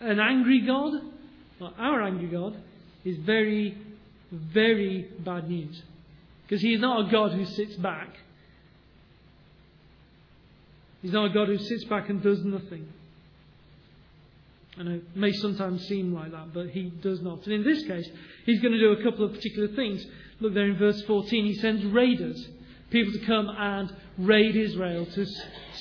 an 0.00 0.20
angry 0.20 0.64
God, 0.66 0.94
well, 1.60 1.74
our 1.78 2.02
angry 2.02 2.28
God, 2.28 2.56
is 3.04 3.16
very, 3.18 3.76
very 4.30 5.08
bad 5.20 5.48
news. 5.48 5.82
Because 6.42 6.62
he 6.62 6.74
is 6.74 6.80
not 6.80 7.08
a 7.08 7.10
God 7.10 7.32
who 7.32 7.44
sits 7.44 7.76
back 7.76 8.08
He's 11.02 11.12
not 11.12 11.30
a 11.30 11.34
God 11.34 11.48
who 11.48 11.58
sits 11.58 11.84
back 11.84 12.08
and 12.08 12.22
does 12.22 12.44
nothing. 12.44 12.86
Know 14.76 14.92
it 14.92 15.16
may 15.16 15.32
sometimes 15.32 15.86
seem 15.88 16.14
like 16.14 16.30
that, 16.32 16.54
but 16.54 16.70
he 16.70 16.90
does 17.02 17.20
not. 17.20 17.44
And 17.44 17.52
in 17.52 17.64
this 17.64 17.84
case, 17.84 18.08
he's 18.46 18.60
going 18.60 18.72
to 18.72 18.78
do 18.78 18.92
a 18.92 19.02
couple 19.02 19.24
of 19.24 19.32
particular 19.32 19.68
things. 19.68 20.04
Look 20.40 20.54
there 20.54 20.68
in 20.70 20.78
verse 20.78 21.02
14. 21.02 21.44
He 21.44 21.54
sends 21.54 21.84
raiders, 21.84 22.48
people 22.90 23.12
to 23.12 23.26
come 23.26 23.48
and 23.48 23.94
raid 24.18 24.56
Israel, 24.56 25.06
to 25.06 25.26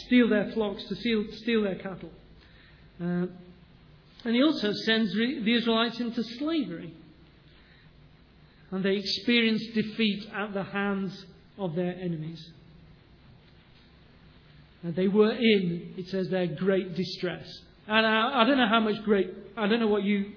steal 0.06 0.28
their 0.30 0.52
flocks, 0.52 0.84
to 0.86 0.96
steal, 0.96 1.26
steal 1.34 1.64
their 1.64 1.76
cattle. 1.76 2.12
Uh, 3.02 3.28
and 4.26 4.36
he 4.36 4.44
also 4.44 4.74
sends 4.74 5.16
re- 5.16 5.42
the 5.44 5.54
Israelites 5.54 6.00
into 6.00 6.24
slavery. 6.24 6.94
And 8.72 8.84
they 8.84 8.98
experience 8.98 9.66
defeat 9.74 10.28
at 10.36 10.54
the 10.54 10.64
hands 10.64 11.26
of 11.58 11.76
their 11.76 11.94
enemies. 11.94 12.52
And 14.84 14.96
they 14.96 15.08
were 15.08 15.32
in, 15.32 15.94
it 15.98 16.08
says 16.10 16.30
their 16.30 16.48
great 16.48 16.96
distress. 16.96 17.62
And 17.90 18.06
I, 18.06 18.42
I 18.42 18.46
don't 18.46 18.58
know 18.58 18.68
how 18.68 18.80
much 18.80 19.04
great, 19.04 19.34
I 19.58 19.68
don't 19.68 19.80
know 19.80 19.88
what 19.88 20.04
you 20.04 20.34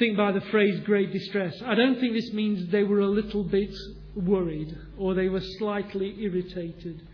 think 0.00 0.16
by 0.16 0.32
the 0.32 0.40
phrase 0.40 0.80
great 0.80 1.12
distress. 1.12 1.54
I 1.64 1.76
don't 1.76 2.00
think 2.00 2.12
this 2.12 2.32
means 2.32 2.70
they 2.70 2.82
were 2.82 3.00
a 3.00 3.06
little 3.06 3.44
bit 3.44 3.74
worried 4.16 4.76
or 4.98 5.14
they 5.14 5.28
were 5.28 5.42
slightly 5.58 6.16
irritated 6.20 7.06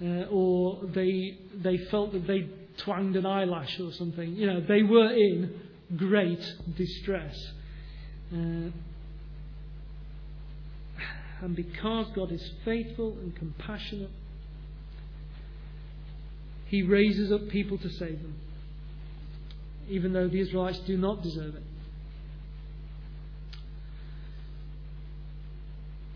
uh, 0.00 0.26
or 0.30 0.86
they, 0.94 1.36
they 1.62 1.78
felt 1.90 2.12
that 2.12 2.26
they 2.26 2.48
twanged 2.78 3.16
an 3.16 3.26
eyelash 3.26 3.78
or 3.80 3.92
something. 3.92 4.36
You 4.36 4.46
know, 4.46 4.60
they 4.60 4.82
were 4.82 5.10
in 5.10 5.60
great 5.96 6.42
distress. 6.76 7.36
Uh, 8.32 8.70
and 11.42 11.56
because 11.56 12.06
God 12.14 12.30
is 12.30 12.52
faithful 12.64 13.18
and 13.18 13.34
compassionate, 13.34 14.10
he 16.66 16.82
raises 16.82 17.32
up 17.32 17.48
people 17.48 17.78
to 17.78 17.90
save 17.90 18.22
them, 18.22 18.34
even 19.88 20.12
though 20.12 20.28
the 20.28 20.40
Israelites 20.40 20.78
do 20.80 20.96
not 20.96 21.22
deserve 21.22 21.54
it. 21.54 21.62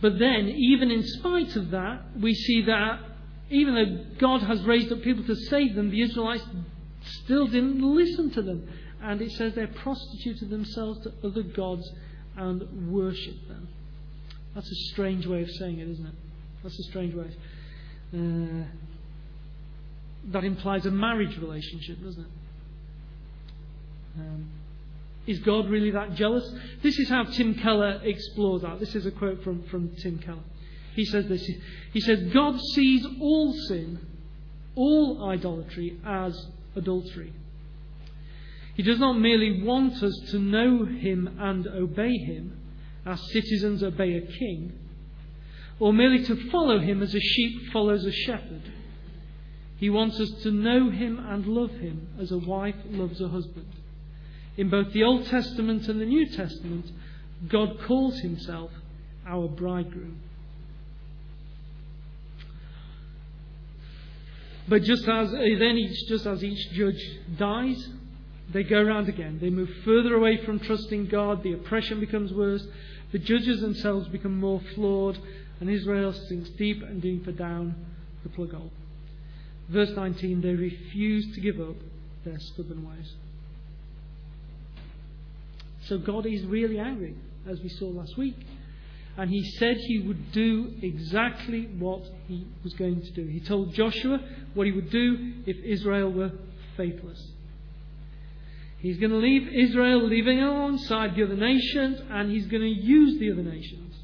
But 0.00 0.18
then, 0.18 0.49
even 0.49 0.90
in 0.90 1.02
spite 1.02 1.56
of 1.56 1.70
that, 1.70 2.02
we 2.20 2.35
see 2.35 2.62
that 2.66 3.00
even 3.50 3.75
though 3.75 4.04
God 4.18 4.42
has 4.42 4.62
raised 4.64 4.92
up 4.92 5.02
people 5.02 5.25
to 5.25 5.35
save 5.35 5.75
them, 5.75 5.90
the 5.90 6.02
Israelites 6.02 6.44
still 7.25 7.46
didn't 7.46 7.80
listen 7.80 8.30
to 8.32 8.42
them. 8.42 8.68
And 9.02 9.23
it 9.23 9.32
says 9.32 9.54
they 9.54 9.66
prostituted 9.66 10.50
themselves 10.50 11.00
to 11.04 11.12
other 11.25 11.42
gods 11.42 11.88
and 12.37 12.92
worshipped 12.92 13.49
them. 13.49 13.68
That's 14.54 14.70
a 14.70 14.92
strange 14.92 15.26
way 15.26 15.42
of 15.42 15.50
saying 15.50 15.78
it, 15.78 15.88
isn't 15.88 16.06
it? 16.06 16.14
That's 16.62 16.78
a 16.78 16.82
strange 16.85 17.14
way. 17.14 17.30
Uh, 18.14 18.64
that 20.32 20.44
implies 20.44 20.87
a 20.87 20.90
marriage 20.90 21.37
relationship, 21.38 22.02
doesn't 22.02 22.23
it? 22.23 22.30
Um, 24.18 24.50
is 25.26 25.40
God 25.40 25.68
really 25.68 25.90
that 25.90 26.14
jealous? 26.14 26.49
This 26.82 26.99
is 26.99 27.08
how 27.08 27.25
Tim 27.25 27.54
Keller 27.54 28.00
explores 28.04 28.62
that. 28.62 28.78
This 28.78 28.94
is 28.94 29.06
a 29.06 29.11
quote 29.11 29.42
from, 29.42 29.64
from 29.64 29.94
Tim 29.96 30.18
Keller. 30.18 30.44
He 30.94 31.04
says 31.04 31.26
this. 31.26 31.44
He 31.92 32.00
says, 32.00 32.32
God 32.32 32.61
sees 32.75 33.04
all 33.20 33.52
sin, 33.68 33.99
all 34.75 35.28
idolatry, 35.28 35.99
as 36.04 36.46
adultery. 36.75 37.32
He 38.76 38.82
does 38.82 38.99
not 38.99 39.14
merely 39.14 39.62
want 39.62 40.02
us 40.02 40.16
to 40.30 40.38
know 40.38 40.85
Him 40.85 41.37
and 41.40 41.66
obey 41.66 42.16
Him, 42.18 42.61
as 43.04 43.20
citizens 43.32 43.82
obey 43.82 44.14
a 44.16 44.20
king, 44.20 44.78
or 45.78 45.92
merely 45.92 46.25
to 46.25 46.50
follow 46.50 46.78
Him 46.78 47.02
as 47.02 47.14
a 47.14 47.20
sheep 47.20 47.73
follows 47.73 48.04
a 48.04 48.12
shepherd. 48.12 48.73
He 49.76 49.90
wants 49.90 50.18
us 50.18 50.30
to 50.42 50.50
know 50.50 50.90
him 50.90 51.18
and 51.18 51.46
love 51.46 51.70
him 51.70 52.08
as 52.20 52.32
a 52.32 52.38
wife 52.38 52.76
loves 52.88 53.20
a 53.20 53.28
husband. 53.28 53.66
In 54.56 54.70
both 54.70 54.92
the 54.92 55.04
Old 55.04 55.26
Testament 55.26 55.88
and 55.88 56.00
the 56.00 56.06
New 56.06 56.26
Testament, 56.28 56.90
God 57.48 57.78
calls 57.86 58.20
himself 58.20 58.70
our 59.26 59.48
bridegroom. 59.48 60.20
But 64.68 64.82
just 64.82 65.06
as 65.06 65.32
eh, 65.32 65.58
then 65.58 65.76
each, 65.76 66.08
just 66.08 66.26
as 66.26 66.42
each 66.42 66.70
judge 66.72 67.00
dies, 67.38 67.88
they 68.52 68.64
go 68.64 68.80
around 68.80 69.08
again. 69.08 69.38
They 69.40 69.50
move 69.50 69.70
further 69.84 70.14
away 70.14 70.44
from 70.44 70.58
trusting 70.58 71.06
God. 71.06 71.42
The 71.42 71.52
oppression 71.52 72.00
becomes 72.00 72.32
worse. 72.32 72.66
The 73.12 73.18
judges 73.18 73.60
themselves 73.60 74.08
become 74.08 74.38
more 74.38 74.60
flawed, 74.75 75.18
and 75.60 75.70
Israel 75.70 76.12
sinks 76.12 76.50
deeper 76.50 76.86
and 76.86 77.00
deeper 77.00 77.32
down 77.32 77.75
the 78.22 78.28
plug 78.30 78.52
hole. 78.52 78.72
Verse 79.68 79.90
19, 79.90 80.40
they 80.40 80.54
refuse 80.54 81.32
to 81.34 81.40
give 81.40 81.60
up 81.60 81.76
their 82.25 82.38
stubborn 82.38 82.88
ways. 82.88 83.14
So 85.88 85.98
God 85.98 86.26
is 86.26 86.44
really 86.44 86.78
angry, 86.78 87.14
as 87.48 87.60
we 87.60 87.68
saw 87.68 87.86
last 87.86 88.16
week. 88.16 88.36
And 89.16 89.30
he 89.30 89.42
said 89.58 89.76
he 89.78 90.00
would 90.00 90.32
do 90.32 90.74
exactly 90.82 91.66
what 91.78 92.02
he 92.28 92.46
was 92.62 92.74
going 92.74 93.00
to 93.00 93.10
do. 93.12 93.26
He 93.26 93.40
told 93.40 93.72
Joshua 93.72 94.20
what 94.54 94.66
he 94.66 94.72
would 94.72 94.90
do 94.90 95.32
if 95.46 95.56
Israel 95.64 96.12
were 96.12 96.32
faithless. 96.76 97.30
He's 98.78 98.98
going 98.98 99.10
to 99.10 99.16
leave 99.16 99.48
Israel 99.48 100.06
living 100.06 100.42
alongside 100.42 101.16
the 101.16 101.22
other 101.22 101.36
nations, 101.36 102.00
and 102.10 102.30
he's 102.30 102.46
going 102.46 102.62
to 102.62 102.68
use 102.68 103.18
the 103.18 103.32
other 103.32 103.42
nations. 103.42 103.94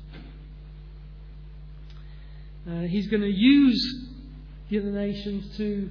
Uh, 2.69 2.81
he's 2.83 3.09
going 3.09 3.23
to 3.23 3.29
use 3.31 4.07
the 4.71 4.79
other 4.79 4.93
nations 4.93 5.57
to 5.57 5.91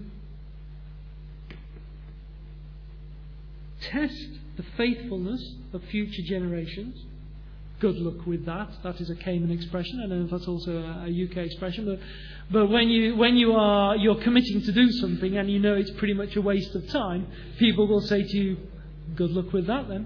test 3.81 4.29
the 4.62 4.68
faithfulness 4.77 5.56
of 5.74 5.84
future 5.86 6.22
generations. 6.24 6.96
Good 7.80 7.96
luck 7.96 8.27
with 8.27 8.46
that. 8.46 8.70
That 8.84 9.01
is 9.01 9.10
a 9.10 9.15
Cayman 9.15 9.50
expression. 9.50 10.01
I 10.03 10.08
know 10.08 10.25
if 10.25 10.32
that's 10.32 10.48
also 10.48 10.77
a, 10.77 11.08
a 11.08 11.25
UK 11.25 11.38
expression, 11.38 11.86
but 11.86 12.00
but 12.51 12.68
when 12.68 12.89
you 12.89 13.15
when 13.15 13.38
you 13.38 13.53
are 13.53 13.96
you're 13.96 14.22
committing 14.22 14.62
to 14.62 14.72
do 14.72 14.91
something 14.91 15.36
and 15.38 15.50
you 15.50 15.58
know 15.58 15.74
it's 15.74 15.89
pretty 15.91 16.13
much 16.13 16.36
a 16.36 16.41
waste 16.41 16.75
of 16.75 16.88
time, 16.89 17.27
people 17.58 17.88
will 17.88 18.01
say 18.01 18.22
to 18.22 18.38
you, 18.38 18.58
"Good 19.15 19.32
luck 19.32 19.51
with 19.51 19.65
that, 19.68 19.88
then." 19.88 20.06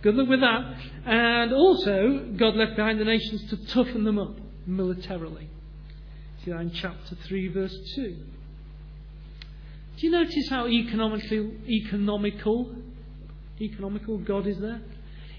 Good 0.00 0.14
luck 0.14 0.28
with 0.28 0.40
that. 0.40 0.76
And 1.06 1.52
also, 1.52 2.32
God 2.36 2.54
left 2.54 2.76
behind 2.76 3.00
the 3.00 3.04
nations 3.04 3.50
to 3.50 3.56
toughen 3.66 4.04
them 4.04 4.16
up 4.16 4.36
militarily. 4.64 5.48
See 6.44 6.52
that 6.52 6.60
in 6.60 6.70
chapter 6.70 7.16
3, 7.16 7.48
verse 7.48 7.76
2. 7.96 8.16
Do 9.96 10.06
you 10.06 10.12
notice 10.12 10.48
how 10.48 10.68
economically, 10.68 11.50
economical, 11.68 12.72
economical 13.60 14.18
God 14.18 14.46
is 14.46 14.58
there? 14.58 14.80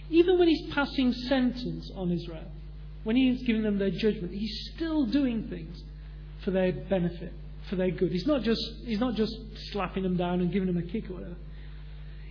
Even 0.10 0.40
when 0.40 0.48
He's 0.48 0.74
passing 0.74 1.14
sentence 1.14 1.92
on 1.96 2.12
Israel, 2.12 2.52
when 3.04 3.16
He's 3.16 3.44
giving 3.44 3.64
them 3.64 3.78
their 3.78 3.92
judgment, 3.92 4.34
He's 4.34 4.72
still 4.76 5.06
doing 5.06 5.48
things 5.48 5.82
for 6.44 6.52
their 6.52 6.72
benefit, 6.72 7.34
for 7.70 7.76
their 7.76 7.92
good. 7.92 8.12
He's 8.12 8.28
not 8.28 8.44
just, 8.44 8.62
he's 8.86 9.00
not 9.00 9.16
just 9.16 9.36
slapping 9.72 10.04
them 10.04 10.18
down 10.18 10.42
and 10.42 10.52
giving 10.52 10.68
them 10.68 10.78
a 10.78 10.92
kick 10.92 11.10
or 11.10 11.14
whatever. 11.14 11.36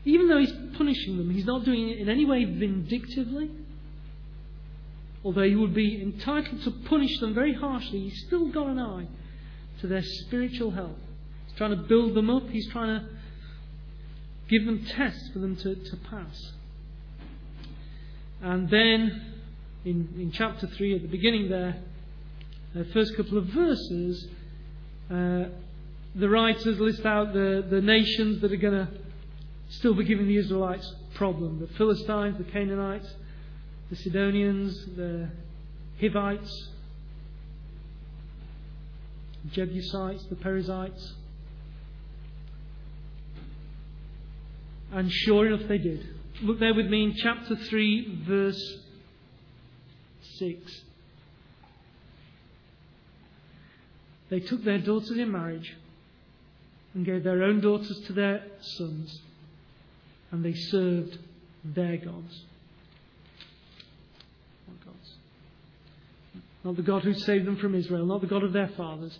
Even 0.04 0.28
though 0.28 0.38
He's 0.38 0.52
punishing 0.76 1.16
them, 1.16 1.30
He's 1.30 1.46
not 1.46 1.64
doing 1.64 1.90
it 1.90 1.98
in 1.98 2.08
any 2.08 2.24
way 2.24 2.44
vindictively. 2.44 3.50
Although 5.24 5.48
He 5.48 5.56
would 5.56 5.74
be 5.74 6.00
entitled 6.00 6.62
to 6.62 6.70
punish 6.88 7.18
them 7.20 7.34
very 7.34 7.54
harshly, 7.54 8.00
He's 8.00 8.24
still 8.26 8.48
got 8.48 8.66
an 8.66 8.78
eye 8.78 9.06
to 9.80 9.86
their 9.86 10.02
spiritual 10.02 10.72
health 10.72 10.98
He's 11.46 11.56
trying 11.56 11.70
to 11.70 11.76
build 11.76 12.14
them 12.14 12.30
up. 12.30 12.48
He's 12.50 12.68
trying 12.70 13.00
to 13.00 13.08
give 14.48 14.64
them 14.64 14.84
tests 14.84 15.28
for 15.32 15.38
them 15.38 15.56
to, 15.56 15.74
to 15.74 15.96
pass. 16.10 16.52
And 18.42 18.70
then 18.70 19.34
in, 19.84 20.08
in 20.18 20.32
chapter 20.32 20.66
3, 20.66 20.96
at 20.96 21.02
the 21.02 21.08
beginning 21.08 21.48
there, 21.48 21.76
the 22.74 22.84
first 22.86 23.16
couple 23.16 23.38
of 23.38 23.46
verses, 23.46 24.28
uh, 25.10 25.44
the 26.14 26.28
writers 26.28 26.78
list 26.78 27.04
out 27.04 27.32
the, 27.32 27.66
the 27.68 27.80
nations 27.80 28.40
that 28.40 28.52
are 28.52 28.56
going 28.56 28.86
to 28.86 28.88
still 29.70 29.94
be 29.94 30.04
giving 30.04 30.26
the 30.26 30.36
Israelites 30.36 30.94
problem 31.14 31.60
the 31.60 31.66
Philistines, 31.74 32.38
the 32.38 32.44
Canaanites, 32.44 33.12
the 33.90 33.96
Sidonians, 33.96 34.86
the 34.96 35.28
Hivites, 36.00 36.68
Jebusites, 39.50 40.24
the 40.24 40.36
Perizzites. 40.36 41.14
And 44.92 45.10
sure 45.12 45.46
enough, 45.46 45.68
they 45.68 45.78
did. 45.78 46.06
Look 46.42 46.60
there 46.60 46.74
with 46.74 46.86
me 46.86 47.04
in 47.04 47.14
chapter 47.14 47.56
3, 47.56 48.24
verse 48.26 48.78
6. 50.38 50.82
They 54.30 54.40
took 54.40 54.62
their 54.64 54.78
daughters 54.78 55.10
in 55.10 55.32
marriage 55.32 55.74
and 56.94 57.04
gave 57.04 57.24
their 57.24 57.42
own 57.42 57.60
daughters 57.60 58.00
to 58.06 58.12
their 58.12 58.44
sons, 58.60 59.20
and 60.30 60.44
they 60.44 60.54
served 60.54 61.18
their 61.64 61.96
gods. 61.96 62.44
What 64.66 64.84
gods? 64.84 65.12
Not 66.64 66.76
the 66.76 66.82
God 66.82 67.02
who 67.04 67.14
saved 67.14 67.46
them 67.46 67.56
from 67.56 67.74
Israel, 67.74 68.06
not 68.06 68.20
the 68.20 68.26
God 68.26 68.44
of 68.44 68.52
their 68.52 68.68
fathers, 68.68 69.18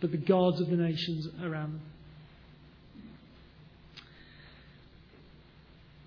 but 0.00 0.10
the 0.10 0.16
gods 0.16 0.60
of 0.60 0.68
the 0.68 0.76
nations 0.76 1.28
around 1.42 1.74
them. 1.74 1.82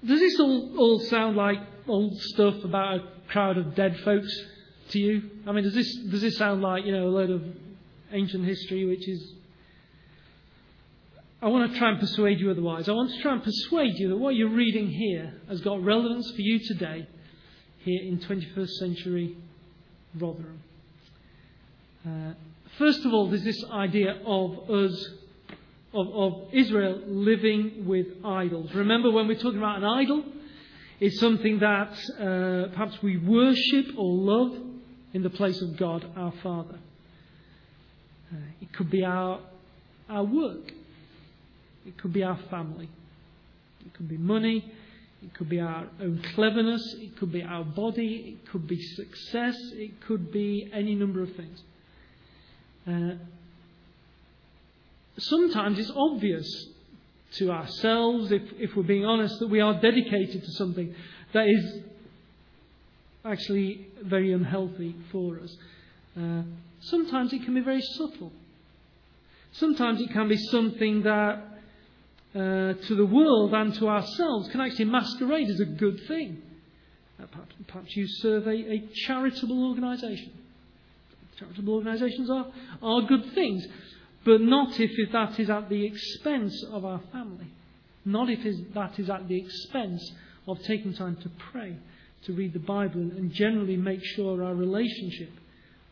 Does 0.06 0.20
this 0.20 0.39
all, 0.39 0.77
all 0.77 1.00
sound 1.01 1.36
like 1.36 1.58
old 1.88 2.15
stuff 2.22 2.63
about 2.63 2.96
a 2.96 3.03
crowd 3.27 3.57
of 3.57 3.75
dead 3.75 4.00
folks 4.00 4.33
to 4.90 5.00
you? 5.00 5.29
I 5.46 5.51
mean, 5.51 5.64
does 5.64 5.74
this, 5.74 5.94
does 6.09 6.22
this 6.22 6.38
sound 6.38 6.62
like, 6.62 6.85
you 6.85 6.94
know, 6.94 7.07
a 7.07 7.09
load 7.09 7.29
of 7.29 7.44
ancient 8.12 8.46
history 8.46 8.85
which 8.85 9.07
is. 9.07 9.33
I 11.42 11.48
want 11.48 11.72
to 11.72 11.79
try 11.79 11.92
and 11.92 12.00
persuade 12.00 12.40
you 12.40 12.51
otherwise. 12.51 12.90
I 12.90 12.92
want 12.92 13.12
to 13.12 13.22
try 13.22 13.33
and 13.33 13.44
persuade 13.44 13.94
you 13.98 14.09
that 14.09 14.18
what 14.18 14.35
you're 14.35 14.50
reading 14.50 14.90
here 14.90 15.33
has 15.48 15.62
got 15.62 15.81
relevance 15.81 16.29
for 16.31 16.42
you 16.42 16.59
today, 16.68 17.07
here 17.79 18.01
in 18.03 18.20
21st 18.20 18.70
century 18.72 19.38
Rotherham. 20.18 20.59
Uh, 22.05 22.33
first 22.77 23.05
of 23.05 23.14
all, 23.14 23.29
there's 23.29 23.44
this 23.44 23.64
idea 23.72 24.20
of 24.25 24.70
us 24.70 25.09
of, 25.94 26.08
of 26.08 26.54
Israel 26.54 27.02
living 27.06 27.86
with 27.86 28.08
idols. 28.24 28.74
Remember, 28.74 29.12
when 29.12 29.28
we're 29.28 29.40
talking 29.40 29.58
about 29.58 29.78
an 29.78 29.86
idol, 29.86 30.24
it's 31.00 31.20
something 31.20 31.60
that 31.60 31.92
uh, 32.20 32.70
perhaps 32.74 33.02
we 33.02 33.18
worship 33.18 33.88
or 33.98 34.14
love 34.14 34.56
in 35.14 35.24
the 35.24 35.30
place 35.30 35.62
of 35.62 35.78
God, 35.78 36.06
our 36.16 36.34
Father. 36.44 36.80
Uh, 38.32 38.38
it 38.62 38.72
could 38.74 38.92
be 38.92 39.04
our, 39.04 39.40
our 40.10 40.24
work, 40.24 40.72
it 41.86 41.98
could 41.98 42.14
be 42.14 42.24
our 42.24 42.38
family, 42.52 42.90
it 43.86 43.94
could 43.96 44.08
be 44.08 44.18
money, 44.18 44.72
it 45.24 45.34
could 45.34 45.50
be 45.50 45.60
our 45.60 45.88
own 46.02 46.22
cleverness, 46.36 46.96
it 47.00 47.18
could 47.18 47.32
be 47.32 47.42
our 47.42 47.64
body, 47.64 48.38
it 48.38 48.52
could 48.52 48.68
be 48.68 48.82
success, 48.82 49.56
it 49.74 50.00
could 50.02 50.32
be 50.32 50.70
any 50.72 50.94
number 50.96 51.24
of 51.24 51.36
things. 51.36 51.62
Uh, 52.88 53.16
sometimes 55.20 55.79
it's 55.79 55.92
obvious 55.96 56.68
to 57.34 57.51
ourselves, 57.51 58.32
if, 58.32 58.42
if 58.58 58.75
we're 58.75 58.84
being 58.84 59.05
honest, 59.05 59.40
that 59.40 59.48
we 59.48 59.62
are 59.62 59.79
dedicated 59.79 60.44
to 60.44 60.51
something 60.51 60.94
that 61.34 61.48
is 61.48 61.82
actually 63.24 63.88
very 64.01 64.34
unhealthy 64.34 64.96
for 65.12 65.40
us. 65.40 65.55
Uh, 66.20 66.42
sometimes 66.82 67.34
it 67.34 67.44
can 67.44 67.53
be 67.53 67.62
very 67.62 67.82
subtle. 67.82 68.32
Sometimes 69.51 70.01
it 70.01 70.12
can 70.12 70.27
be 70.27 70.38
something 70.38 71.03
that 71.03 71.44
uh, 72.36 72.74
to 72.74 72.96
the 72.96 73.05
world 73.05 73.53
and 73.53 73.74
to 73.75 73.88
ourselves 73.88 74.50
can 74.50 74.62
actually 74.62 74.86
masquerade 74.86 75.50
as 75.50 75.60
a 75.60 75.66
good 75.66 76.00
thing. 76.08 76.42
Uh, 77.22 77.25
perhaps, 77.32 77.55
perhaps, 77.68 77.96
you 77.96 78.08
serve 78.08 78.48
a, 78.48 78.51
a 78.51 78.88
charitable 79.08 79.70
organisation. 79.70 80.32
Charitable 81.38 81.74
organisations 81.75 82.29
are, 82.29 82.48
are 82.82 83.01
good 83.01 83.34
things 83.34 83.66
but 84.25 84.42
not 84.42 84.79
if 84.79 85.12
that 85.12 85.40
is 85.40 85.50
at 85.50 85.70
the 85.70 85.86
expense 85.86 86.64
of 86.72 86.86
our 86.86 87.01
family. 87.12 87.48
Not 88.05 88.29
if 88.29 88.40
that 88.74 89.00
is 89.00 89.10
at 89.10 89.27
the 89.27 89.38
expense 89.38 90.12
of 90.48 90.62
taking 90.64 90.94
time 90.94 91.18
to 91.18 91.29
pray, 91.51 91.77
to 92.25 92.34
read 92.34 92.53
the 92.53 92.60
Bible, 92.60 93.00
and 93.00 93.32
generally 93.32 93.77
make 93.77 94.03
sure 94.03 94.44
our 94.44 94.55
relationship 94.55 95.32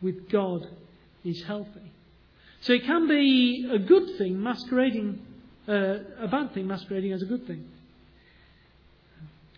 with 0.01 0.29
God 0.29 0.67
is 1.23 1.43
healthy. 1.43 1.91
So 2.61 2.73
it 2.73 2.85
can 2.85 3.07
be 3.07 3.69
a 3.71 3.79
good 3.79 4.17
thing 4.17 4.41
masquerading, 4.41 5.21
uh, 5.67 5.99
a 6.19 6.27
bad 6.27 6.53
thing 6.53 6.67
masquerading 6.67 7.13
as 7.13 7.21
a 7.21 7.25
good 7.25 7.45
thing. 7.45 7.69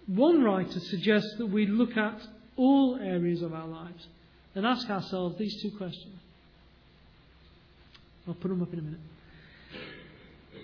One 0.07 0.43
writer 0.43 0.79
suggests 0.79 1.35
that 1.37 1.47
we 1.47 1.65
look 1.65 1.95
at 1.95 2.19
all 2.55 2.97
areas 3.01 3.41
of 3.41 3.53
our 3.53 3.67
lives 3.67 4.07
and 4.55 4.65
ask 4.65 4.89
ourselves 4.89 5.37
these 5.37 5.61
two 5.61 5.71
questions 5.71 6.19
I'll 8.29 8.35
put 8.35 8.49
them 8.49 8.61
up 8.61 8.71
in 8.73 8.79
a 8.79 8.81
minute. 8.81 8.99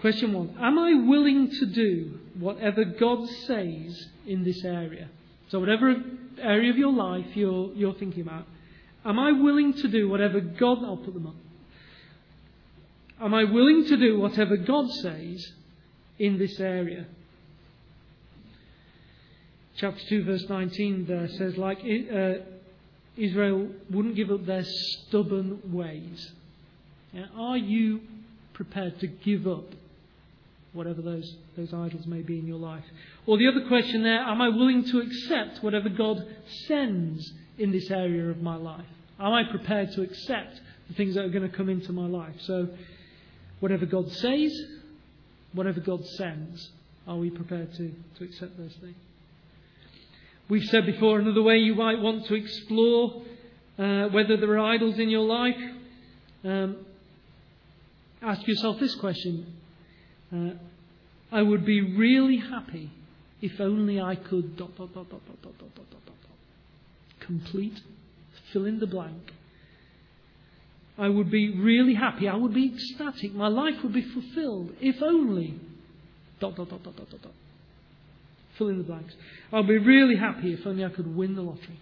Question 0.02 0.34
one 0.34 0.56
Am 0.60 0.78
I 0.78 0.94
willing 1.08 1.50
to 1.50 1.66
do 1.66 2.20
whatever 2.38 2.86
God 2.86 3.28
says 3.48 4.08
in 4.26 4.44
this 4.44 4.64
area? 4.64 5.10
So, 5.50 5.60
whatever 5.60 5.96
area 6.42 6.72
of 6.72 6.78
your 6.78 6.94
life 6.94 7.28
you're, 7.36 7.72
you're 7.74 7.94
thinking 7.94 8.22
about, 8.22 8.46
am 9.06 9.20
I 9.20 9.32
willing 9.32 9.74
to 9.74 9.88
do 9.88 10.10
whatever 10.10 10.40
God. 10.40 10.84
I'll 10.84 10.98
put 10.98 11.14
them 11.14 11.28
up. 11.28 11.36
Am 13.22 13.34
I 13.34 13.46
willing 13.46 13.86
to 13.86 13.98
do 13.98 14.20
whatever 14.20 14.58
God 14.58 14.90
says 14.92 15.52
in 16.20 16.38
this 16.38 16.60
area? 16.60 17.06
Chapter 19.78 20.02
2, 20.08 20.24
verse 20.24 20.46
19 20.50 21.06
there 21.06 21.28
says, 21.30 21.58
like 21.58 21.80
uh, 21.80 22.34
Israel 23.18 23.70
wouldn't 23.90 24.16
give 24.16 24.32
up 24.32 24.46
their 24.46 24.64
stubborn 24.64 25.62
ways. 25.72 26.32
Are 27.38 27.58
you 27.58 28.02
prepared 28.54 29.00
to 29.00 29.08
give 29.08 29.48
up 29.48 29.66
whatever 30.74 31.02
those, 31.02 31.36
those 31.56 31.74
idols 31.74 32.06
may 32.06 32.22
be 32.22 32.38
in 32.38 32.48
your 32.48 32.60
life? 32.60 32.84
Or 33.26 33.38
the 33.38 33.48
other 33.48 33.68
question 33.68 34.04
there, 34.04 34.20
am 34.20 34.42
I 34.42 34.50
willing 34.50 34.84
to 34.86 35.00
accept 35.00 35.64
whatever 35.64 35.90
God 35.90 36.26
sends 36.68 37.32
in 37.58 37.72
this 37.72 37.90
area 37.90 38.30
of 38.30 38.42
my 38.42 38.56
life? 38.56 38.86
Am 39.20 39.32
I 39.32 39.44
prepared 39.50 39.94
to 39.94 40.02
accept 40.02 40.60
the 40.90 40.94
things 40.94 41.16
that 41.16 41.24
are 41.24 41.30
going 41.30 41.50
to 41.50 41.56
come 41.56 41.70
into 41.70 41.94
my 41.94 42.08
life? 42.08 42.36
So, 42.42 42.68
whatever 43.62 43.86
God 43.86 44.12
says, 44.12 44.52
whatever 45.54 45.80
God 45.80 46.06
sends, 46.06 46.70
are 47.08 47.16
we 47.16 47.30
prepared 47.30 47.74
to, 47.76 47.92
to 48.18 48.24
accept 48.26 48.58
those 48.58 48.76
things? 48.82 48.96
We've 50.50 50.66
said 50.66 50.86
before 50.86 51.20
another 51.20 51.42
way 51.42 51.58
you 51.58 51.76
might 51.76 52.00
want 52.00 52.26
to 52.28 52.36
explore 52.36 53.24
uh, 53.80 54.10
whether 54.10 54.38
there 54.38 54.52
are 54.52 54.74
idols 54.74 55.00
in 55.00 55.10
your 55.10 55.24
life. 55.24 55.56
Um, 56.44 56.86
ask 58.22 58.48
yourself 58.48 58.80
this 58.80 58.96
question 58.96 59.54
uh, 60.34 60.52
I 61.32 61.42
would 61.42 61.66
be 61.66 61.82
really 61.82 62.38
happy 62.38 62.92
If 63.42 63.60
only 63.60 64.00
I 64.02 64.16
could 64.16 64.58
dot 64.58 64.76
dot 64.78 64.94
dot 64.94 65.10
dot 65.10 65.22
dot 65.28 65.42
dot 65.44 65.60
dot 65.60 65.76
dot 65.76 65.92
dot 65.92 66.02
dot. 66.06 66.38
Complete, 67.20 67.80
fill 68.52 68.66
in 68.66 68.80
the 68.80 68.88
blank. 68.88 69.34
I 70.98 71.10
would 71.10 71.30
be 71.30 71.52
really 71.52 71.94
happy. 71.94 72.30
I 72.30 72.36
would 72.36 72.54
be 72.54 72.74
ecstatic. 72.74 73.36
My 73.36 73.50
life 73.50 73.76
would 73.84 73.94
be 73.94 74.02
fulfilled 74.02 74.72
if 74.80 75.02
only 75.02 75.60
dot 76.40 76.56
dot 76.56 76.70
dot 76.70 76.84
dot 76.84 76.96
dot 76.96 77.10
dot 77.12 77.22
dot. 77.22 77.34
Fill 78.58 78.70
in 78.70 78.78
the 78.78 78.84
blanks. 78.84 79.14
I'll 79.52 79.68
be 79.68 79.78
really 79.78 80.16
happy 80.16 80.54
if 80.54 80.66
only 80.66 80.86
I 80.86 80.90
could 80.90 81.16
win 81.16 81.36
the 81.36 81.42
lottery. 81.42 81.80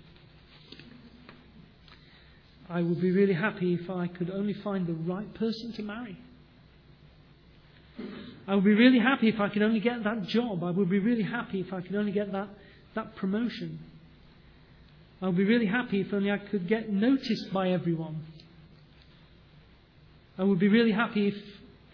I 2.74 2.82
would 2.82 3.00
be 3.00 3.12
really 3.12 3.36
happy 3.36 3.76
if 3.76 3.88
I 3.88 4.08
could 4.08 4.32
only 4.32 4.56
find 4.56 4.88
the 4.88 4.94
right 4.94 5.32
person 5.36 5.74
to 5.74 5.84
marry. 5.84 6.18
I 8.48 8.56
would 8.56 8.64
be 8.64 8.74
really 8.74 8.98
happy 8.98 9.30
if 9.30 9.40
I 9.40 9.50
could 9.50 9.62
only 9.62 9.80
get 9.80 10.04
that 10.04 10.24
job. 10.24 10.64
I 10.64 10.72
would 10.72 10.90
be 10.90 10.98
really 10.98 11.22
happy 11.22 11.60
if 11.60 11.72
I 11.72 11.82
could 11.82 11.96
only 11.96 12.12
get 12.12 12.32
that, 12.32 12.50
that 12.96 13.16
promotion. 13.16 13.78
I 15.22 15.28
would 15.28 15.38
be 15.38 15.44
really 15.44 15.68
happy 15.68 16.02
if 16.02 16.12
only 16.12 16.32
I 16.32 16.40
could 16.40 16.68
get 16.68 16.92
noticed 16.92 17.54
by 17.54 17.70
everyone. 17.70 18.24
I 20.40 20.44
would 20.44 20.60
be 20.60 20.68
really 20.68 20.94
happy 20.94 21.28
if 21.28 21.36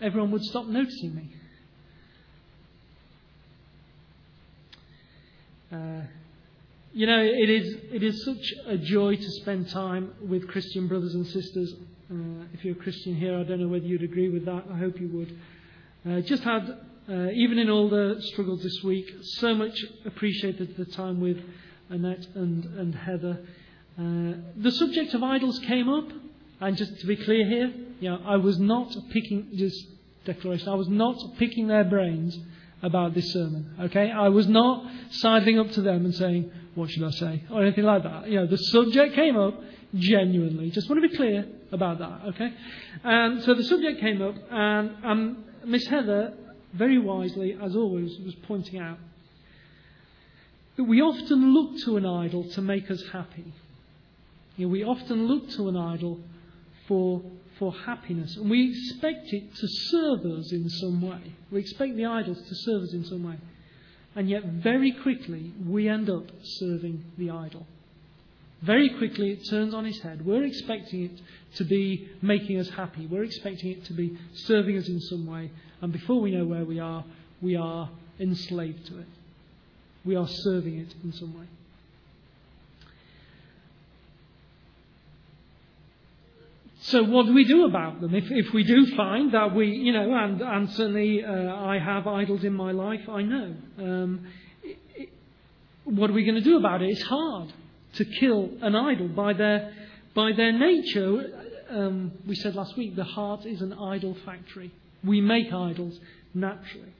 everyone 0.02 0.32
would 0.32 0.44
stop 0.44 0.66
noticing 0.66 1.14
me. 1.14 1.30
Uh, 5.74 6.04
you 6.94 7.06
know, 7.06 7.22
it 7.22 7.50
is, 7.50 7.76
it 7.92 8.04
is 8.04 8.26
such 8.26 8.54
a 8.68 8.78
joy 8.78 9.16
to 9.16 9.32
spend 9.42 9.70
time 9.70 10.14
with 10.28 10.48
Christian 10.48 10.88
brothers 10.88 11.14
and 11.14 11.26
sisters. 11.28 11.74
Uh, 12.12 12.46
if 12.54 12.66
you're 12.66 12.76
a 12.76 12.80
Christian 12.80 13.16
here, 13.16 13.38
I 13.38 13.44
don't 13.44 13.60
know 13.62 13.68
whether 13.68 13.86
you'd 13.86 14.04
agree 14.04 14.30
with 14.30 14.46
that. 14.46 14.64
I 14.72 14.78
hope 14.78 15.00
you 15.00 15.08
would. 15.10 15.40
Uh, 16.10 16.22
just 16.22 16.44
had, 16.44 16.78
uh, 17.08 17.30
even 17.32 17.60
in 17.60 17.70
all 17.70 17.90
the 17.90 18.18
struggles 18.32 18.64
this 18.64 18.82
week, 18.84 19.08
so 19.22 19.54
much 19.54 19.84
appreciated 20.06 20.76
the 20.78 20.86
time 20.86 21.22
with 21.22 21.38
Annette 21.90 22.26
and, 22.34 22.66
and 22.66 22.96
Heather. 22.96 23.46
Uh, 23.98 24.42
the 24.58 24.72
subject 24.72 25.14
of 25.14 25.22
idols 25.22 25.60
came 25.60 25.90
up, 25.90 26.10
and 26.62 26.76
just 26.76 27.00
to 27.00 27.06
be 27.06 27.16
clear 27.18 27.48
here, 27.48 27.72
you 28.00 28.10
know, 28.10 28.20
I 28.26 28.38
was 28.38 28.58
not 28.60 28.96
picking, 29.12 29.50
just 29.56 29.86
declaration, 30.26 30.70
I 30.70 30.76
was 30.76 30.90
not 30.90 31.18
picking 31.38 31.68
their 31.68 31.84
brains 31.84 32.38
about 32.82 33.14
this 33.14 33.32
sermon. 33.32 33.76
Okay? 33.80 34.10
I 34.10 34.30
was 34.30 34.48
not 34.48 34.86
sidling 35.12 35.60
up 35.60 35.70
to 35.72 35.82
them 35.82 36.06
and 36.06 36.16
saying, 36.16 36.52
what 36.80 36.90
should 36.90 37.04
I 37.04 37.12
say? 37.12 37.44
Or 37.52 37.62
anything 37.62 37.84
like 37.84 38.04
that. 38.04 38.28
You 38.28 38.38
know, 38.38 38.48
the 38.48 38.58
subject 38.58 39.16
came 39.16 39.38
up 39.38 39.62
genuinely. 39.94 40.72
Just 40.72 40.90
want 40.90 41.02
to 41.02 41.10
be 41.10 41.16
clear 41.16 41.46
about 41.72 42.00
that. 42.00 42.22
Okay? 42.30 42.54
And 43.04 43.44
so 43.44 43.54
the 43.54 43.64
subject 43.64 44.00
came 44.00 44.22
up 44.22 44.36
and 44.50 44.96
um, 45.04 45.44
Miss 45.66 45.86
Heather, 45.88 46.34
very 46.74 46.98
wisely, 46.98 47.58
as 47.62 47.76
always, 47.76 48.18
was 48.20 48.36
pointing 48.48 48.80
out 48.80 48.98
that 50.78 50.84
we 50.84 51.02
often 51.02 51.54
look 51.54 51.78
to 51.86 51.98
an 51.98 52.06
idol 52.06 52.50
to 52.52 52.62
make 52.62 52.90
us 52.90 53.04
happy. 53.12 53.54
You 54.56 54.66
know, 54.66 54.72
we 54.72 54.84
often 54.84 55.28
look 55.28 55.50
to 55.52 55.68
an 55.68 55.76
idol 55.76 56.20
for 56.88 57.22
for 57.60 57.74
happiness. 57.74 58.38
And 58.38 58.50
we 58.50 58.70
expect 58.70 59.32
it 59.34 59.54
to 59.54 59.68
serve 59.68 60.26
us 60.26 60.52
in 60.52 60.68
some 60.70 61.02
way. 61.02 61.36
We 61.52 61.60
expect 61.60 61.98
the 61.98 62.06
idols 62.06 62.42
to 62.42 62.56
serve 62.56 62.84
us 62.84 62.94
in 62.94 63.04
some 63.04 63.24
way. 63.24 63.36
And 64.16 64.30
yet, 64.30 64.44
very 64.44 64.92
quickly, 64.92 65.54
we 65.66 65.88
end 65.88 66.10
up 66.10 66.26
serving 66.44 67.04
the 67.18 67.30
idol. 67.30 67.66
Very 68.62 68.90
quickly, 68.98 69.32
it 69.32 69.48
turns 69.50 69.74
on 69.74 69.86
its 69.86 70.00
head. 70.00 70.26
We're 70.26 70.44
expecting 70.44 71.06
it 71.06 71.22
to 71.56 71.64
be 71.64 72.10
making 72.22 72.60
us 72.60 72.70
happy. 72.70 73.08
We're 73.08 73.24
expecting 73.24 73.72
it 73.72 73.86
to 73.86 73.94
be 73.94 74.18
serving 74.34 74.78
us 74.78 74.90
in 74.90 75.00
some 75.00 75.26
way. 75.26 75.52
And 75.82 75.94
before 75.94 76.20
we 76.20 76.32
know 76.32 76.46
where 76.46 76.66
we 76.66 76.80
are, 76.80 77.06
we 77.42 77.56
are 77.56 77.90
enslaved 78.20 78.86
to 78.88 79.00
it. 79.00 79.08
We 80.04 80.16
are 80.16 80.28
serving 80.28 80.78
it 80.80 80.94
in 81.04 81.14
some 81.14 81.38
way. 81.38 81.46
So 86.90 87.04
what 87.04 87.28
do 87.28 87.34
we 87.36 87.44
do 87.44 87.66
about 87.66 88.02
them? 88.02 88.16
If, 88.16 88.32
if 88.32 88.52
we 88.52 88.64
do 88.64 88.96
find 88.96 89.32
that 89.36 89.54
we, 89.54 89.68
you 89.68 89.94
know, 89.94 90.12
and, 90.12 90.42
and 90.42 90.70
certainly 90.72 91.24
uh, 91.24 91.56
I 91.56 91.78
have 91.78 92.08
idols 92.08 92.44
in 92.44 92.54
my 92.54 92.72
life, 92.72 93.08
I 93.08 93.22
know. 93.22 93.56
Um, 93.78 94.28
it, 94.64 94.78
it, 94.96 95.10
what 95.84 96.10
are 96.10 96.14
we 96.14 96.24
going 96.24 96.36
to 96.36 96.42
do 96.42 96.58
about 96.58 96.82
it? 96.82 96.90
It's 96.90 97.04
hard 97.04 97.54
to 97.94 98.06
kill 98.06 98.50
an 98.64 98.76
idol 98.76 99.08
by 99.08 99.34
their, 99.34 99.72
by 100.16 100.32
their 100.36 100.52
nature. 100.52 101.28
Um, 101.70 102.12
we 102.28 102.34
said 102.34 102.56
last 102.56 102.76
week 102.76 102.96
the 102.96 103.04
heart 103.04 103.46
is 103.46 103.62
an 103.62 103.74
idol 103.74 104.18
factory. 104.26 104.72
We 105.04 105.22
make 105.22 105.54
idols 105.54 106.00
naturally. 106.34 106.94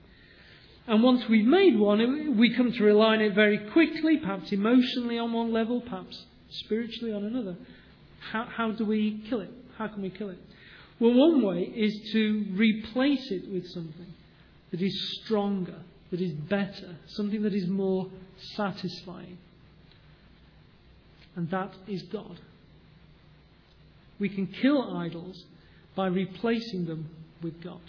And 0.86 1.02
once 1.02 1.28
we've 1.28 1.46
made 1.46 1.76
one, 1.76 2.38
we 2.38 2.54
come 2.54 2.70
to 2.70 2.84
rely 2.84 3.14
on 3.14 3.22
it 3.22 3.34
very 3.34 3.58
quickly, 3.72 4.18
perhaps 4.18 4.52
emotionally 4.52 5.18
on 5.18 5.32
one 5.32 5.52
level, 5.52 5.80
perhaps 5.80 6.26
spiritually 6.48 7.12
on 7.12 7.24
another. 7.24 7.56
How, 8.30 8.44
how 8.44 8.70
do 8.70 8.84
we 8.84 9.24
kill 9.28 9.40
it? 9.40 9.50
How 9.80 9.88
can 9.88 10.02
we 10.02 10.10
kill 10.10 10.28
it? 10.28 10.38
Well, 11.00 11.14
one 11.14 11.40
way 11.40 11.62
is 11.62 12.12
to 12.12 12.44
replace 12.52 13.30
it 13.30 13.50
with 13.50 13.66
something 13.70 14.12
that 14.70 14.82
is 14.82 15.20
stronger, 15.22 15.78
that 16.10 16.20
is 16.20 16.32
better, 16.32 16.98
something 17.06 17.40
that 17.44 17.54
is 17.54 17.66
more 17.66 18.10
satisfying. 18.56 19.38
And 21.34 21.50
that 21.50 21.72
is 21.88 22.02
God. 22.02 22.38
We 24.18 24.28
can 24.28 24.48
kill 24.48 24.94
idols 24.98 25.46
by 25.96 26.08
replacing 26.08 26.84
them 26.84 27.08
with 27.42 27.62
God. 27.62 27.80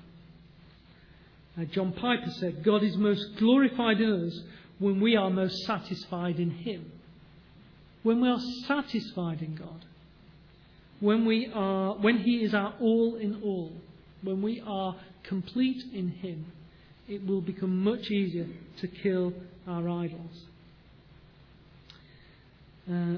Now, 1.58 1.66
John 1.66 1.92
Piper 1.92 2.32
said, 2.40 2.64
God 2.64 2.84
is 2.84 2.96
most 2.96 3.36
glorified 3.36 4.00
in 4.00 4.28
us 4.28 4.44
when 4.80 5.02
we 5.02 5.18
are 5.18 5.30
most 5.30 5.58
satisfied 5.66 6.40
in 6.40 6.52
Him. 6.52 6.90
When 8.04 8.22
we 8.22 8.30
are 8.30 8.40
satisfied 8.66 9.42
in 9.42 9.56
God 9.56 9.84
when 11.02 11.26
we 11.26 11.52
are, 11.54 11.96
when 11.96 12.20
He 12.20 12.38
is 12.38 12.54
our 12.54 12.74
all 12.80 13.16
in 13.16 13.42
all, 13.44 13.74
when 14.22 14.42
we 14.42 14.64
are 14.66 14.96
complete 15.24 15.84
in 15.94 16.10
Him, 16.10 16.46
it 17.10 17.26
will 17.28 17.42
become 17.42 17.84
much 17.84 18.10
easier 18.10 18.48
to 18.80 18.88
kill 18.88 19.34
our 19.68 19.90
idols. 19.90 20.46
Uh, 22.90 23.18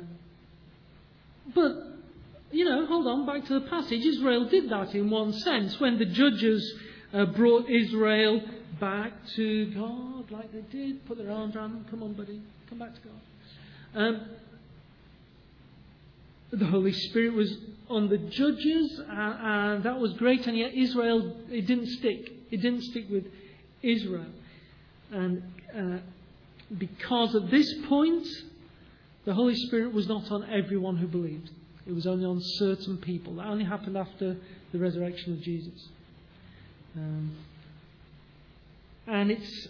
but, 1.53 1.71
you 2.51 2.65
know, 2.65 2.85
hold 2.85 3.05
on, 3.05 3.25
back 3.25 3.45
to 3.47 3.59
the 3.59 3.67
passage. 3.67 4.03
Israel 4.03 4.47
did 4.49 4.69
that 4.69 4.95
in 4.95 5.09
one 5.09 5.33
sense. 5.33 5.79
When 5.79 5.99
the 5.99 6.05
judges 6.05 6.73
uh, 7.13 7.25
brought 7.25 7.69
Israel 7.69 8.41
back 8.79 9.11
to 9.35 9.65
God, 9.73 10.31
like 10.31 10.51
they 10.53 10.61
did, 10.71 11.05
put 11.05 11.17
their 11.17 11.31
arms 11.31 11.55
around 11.55 11.73
them, 11.73 11.85
come 11.89 12.01
on, 12.01 12.13
buddy, 12.13 12.41
come 12.69 12.79
back 12.79 12.93
to 12.95 13.01
God. 13.01 14.01
Um, 14.01 14.21
the 16.53 16.65
Holy 16.65 16.93
Spirit 16.93 17.33
was 17.33 17.57
on 17.89 18.09
the 18.09 18.17
judges, 18.17 19.01
and, 19.09 19.83
that 19.83 19.99
was 19.99 20.13
great, 20.13 20.45
and 20.47 20.57
yet 20.57 20.73
Israel, 20.73 21.35
it 21.49 21.65
didn't 21.67 21.87
stick. 21.87 22.31
It 22.51 22.57
didn't 22.57 22.83
stick 22.83 23.09
with 23.09 23.25
Israel. 23.81 24.27
And 25.11 25.43
uh, 25.75 25.97
because 26.77 27.35
at 27.35 27.49
this 27.49 27.73
point, 27.87 28.27
the 29.25 29.33
Holy 29.33 29.55
Spirit 29.55 29.93
was 29.93 30.07
not 30.07 30.31
on 30.31 30.49
everyone 30.49 30.97
who 30.97 31.07
believed. 31.07 31.49
It 31.87 31.93
was 31.93 32.07
only 32.07 32.25
on 32.25 32.39
certain 32.41 32.97
people. 32.97 33.35
That 33.35 33.47
only 33.47 33.65
happened 33.65 33.97
after 33.97 34.37
the 34.71 34.79
resurrection 34.79 35.33
of 35.33 35.41
Jesus. 35.41 35.87
Um, 36.95 37.35
and 39.07 39.31
it's, 39.31 39.67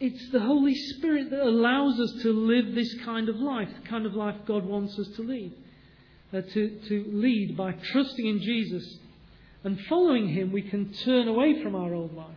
it's 0.00 0.30
the 0.30 0.40
Holy 0.40 0.74
Spirit 0.74 1.30
that 1.30 1.42
allows 1.42 2.00
us 2.00 2.22
to 2.22 2.32
live 2.32 2.74
this 2.74 2.92
kind 3.04 3.28
of 3.28 3.36
life, 3.36 3.68
the 3.82 3.88
kind 3.88 4.06
of 4.06 4.14
life 4.14 4.36
God 4.46 4.64
wants 4.64 4.98
us 4.98 5.08
to 5.16 5.22
lead 5.22 5.52
uh, 6.32 6.40
to, 6.40 6.80
to 6.88 7.04
lead 7.12 7.56
by 7.56 7.72
trusting 7.72 8.26
in 8.26 8.40
Jesus 8.40 8.98
and 9.64 9.78
following 9.88 10.28
Him, 10.28 10.52
we 10.52 10.62
can 10.62 10.92
turn 10.92 11.28
away 11.28 11.62
from 11.62 11.74
our 11.74 11.92
old 11.92 12.14
life. 12.14 12.36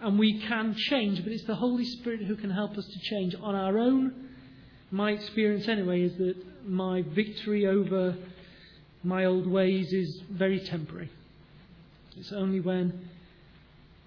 And 0.00 0.18
we 0.18 0.40
can 0.40 0.74
change, 0.76 1.22
but 1.22 1.32
it's 1.32 1.44
the 1.44 1.54
Holy 1.54 1.84
Spirit 1.84 2.22
who 2.22 2.36
can 2.36 2.50
help 2.50 2.76
us 2.76 2.86
to 2.86 2.98
change 3.00 3.34
on 3.34 3.54
our 3.54 3.78
own. 3.78 4.28
My 4.90 5.10
experience, 5.10 5.68
anyway, 5.68 6.02
is 6.02 6.16
that 6.18 6.36
my 6.66 7.02
victory 7.02 7.66
over 7.66 8.16
my 9.02 9.24
old 9.24 9.46
ways 9.46 9.92
is 9.92 10.22
very 10.30 10.60
temporary. 10.60 11.10
It's 12.16 12.32
only 12.32 12.60
when 12.60 13.08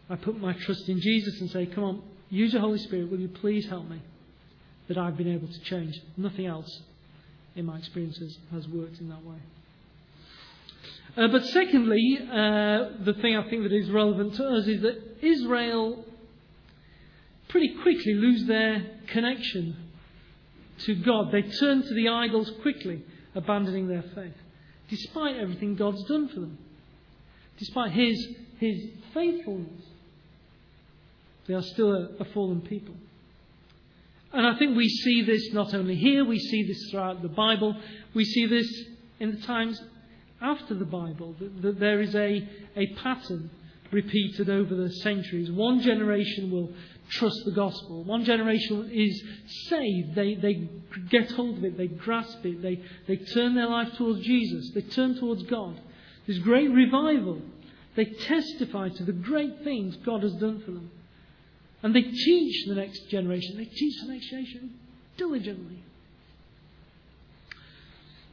I 0.10 0.16
put 0.16 0.40
my 0.40 0.54
trust 0.54 0.88
in 0.90 1.02
Jesus 1.02 1.42
and 1.42 1.50
say, 1.50 1.66
Come 1.66 1.84
on, 1.84 2.02
use 2.30 2.54
your 2.54 2.62
Holy 2.62 2.80
Spirit, 2.80 3.10
will 3.10 3.20
you 3.20 3.28
please 3.28 3.68
help 3.68 3.90
me? 3.90 4.02
That 4.88 4.98
I've 4.98 5.18
been 5.18 5.32
able 5.32 5.48
to 5.48 5.60
change. 5.62 6.00
Nothing 6.18 6.46
else 6.46 6.82
in 7.56 7.66
my 7.66 7.78
experiences, 7.78 8.38
has 8.52 8.68
worked 8.68 9.00
in 9.00 9.10
that 9.10 9.24
way. 9.24 9.38
Uh, 11.18 11.28
but 11.28 11.46
secondly, 11.48 12.20
uh, 12.22 13.04
the 13.04 13.16
thing 13.22 13.36
I 13.36 13.50
think 13.50 13.64
that 13.64 13.74
is 13.74 13.90
relevant 13.90 14.36
to 14.36 14.46
us 14.46 14.68
is 14.68 14.82
that 14.82 15.18
Israel 15.22 16.06
pretty 17.50 17.76
quickly 17.82 18.14
lose 18.14 18.46
their 18.46 19.00
connection 19.08 19.76
to 20.86 20.96
God. 20.96 21.32
They 21.32 21.42
turn 21.42 21.82
to 21.82 21.94
the 21.94 22.10
idols 22.10 22.52
quickly, 22.62 23.04
abandoning 23.36 23.88
their 23.88 24.04
faith, 24.16 24.36
despite 24.90 25.36
everything 25.36 25.76
God's 25.76 26.04
done 26.06 26.30
for 26.30 26.40
them, 26.40 26.58
despite 27.58 27.92
His, 27.92 28.28
his 28.60 28.86
faithfulness. 29.14 29.84
They 31.50 31.56
are 31.56 31.64
still 31.64 31.92
a, 31.92 32.10
a 32.20 32.26
fallen 32.26 32.62
people. 32.62 32.94
And 34.32 34.46
I 34.46 34.56
think 34.60 34.78
we 34.78 34.88
see 34.88 35.24
this 35.24 35.52
not 35.52 35.74
only 35.74 35.96
here, 35.96 36.24
we 36.24 36.38
see 36.38 36.62
this 36.68 36.92
throughout 36.92 37.24
the 37.24 37.28
Bible, 37.28 37.76
we 38.14 38.24
see 38.24 38.46
this 38.46 38.72
in 39.20 39.32
the 39.32 39.42
times 39.48 39.82
after 40.40 40.76
the 40.76 40.86
Bible, 40.86 41.36
that, 41.40 41.62
that 41.64 41.80
there 41.80 42.02
is 42.02 42.14
a, 42.14 42.48
a 42.76 42.94
pattern 43.02 43.50
repeated 43.92 44.48
over 44.48 44.76
the 44.76 44.92
centuries. 45.02 45.50
One 45.50 45.82
generation 45.82 46.52
will 46.52 46.70
trust 47.10 47.42
the 47.46 47.52
gospel. 47.52 48.04
One 48.04 48.26
generation 48.26 48.88
is 48.94 49.20
saved. 49.70 50.14
They, 50.14 50.36
they 50.36 50.70
get 51.10 51.32
hold 51.32 51.58
of 51.58 51.64
it. 51.64 51.80
They 51.80 51.88
grasp 51.88 52.46
it. 52.46 52.62
They, 52.62 52.80
they 53.08 53.16
turn 53.34 53.56
their 53.56 53.70
life 53.70 53.92
towards 53.98 54.20
Jesus. 54.20 54.70
They 54.76 54.82
turn 54.82 55.20
towards 55.20 55.42
God. 55.44 55.82
There's 56.28 56.38
great 56.38 56.70
revival. 56.70 57.42
They 57.96 58.06
testify 58.06 58.90
to 58.90 59.04
the 59.04 59.14
great 59.14 59.64
things 59.64 59.96
God 60.06 60.22
has 60.22 60.34
done 60.34 60.62
for 60.64 60.70
them. 60.74 60.92
And 61.82 61.96
they 61.96 62.02
teach 62.02 62.66
the 62.68 62.76
next 62.76 63.10
generation. 63.10 63.58
They 63.58 63.66
teach 63.66 64.02
the 64.02 64.12
next 64.12 64.30
generation 64.30 64.74
diligently. 65.18 65.84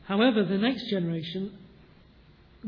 However, 0.04 0.44
the 0.44 0.58
next 0.58 0.88
generation 0.88 1.52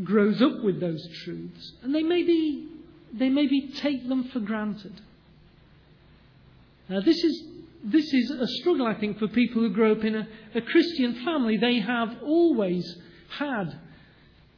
grows 0.02 0.40
up 0.42 0.62
with 0.62 0.80
those 0.80 1.06
truths, 1.24 1.72
and 1.82 1.94
they 1.94 2.02
maybe, 2.02 2.68
they 3.12 3.28
maybe 3.28 3.72
take 3.76 4.08
them 4.08 4.24
for 4.28 4.40
granted. 4.40 5.00
Now, 6.88 7.00
this 7.00 7.22
is, 7.22 7.42
this 7.84 8.12
is 8.12 8.30
a 8.30 8.46
struggle, 8.60 8.86
I 8.86 8.94
think, 8.94 9.18
for 9.18 9.28
people 9.28 9.62
who 9.62 9.70
grow 9.70 9.92
up 9.92 10.04
in 10.04 10.14
a, 10.16 10.28
a 10.54 10.60
Christian 10.60 11.24
family. 11.24 11.56
They 11.56 11.80
have 11.80 12.22
always 12.22 12.96
had 13.30 13.78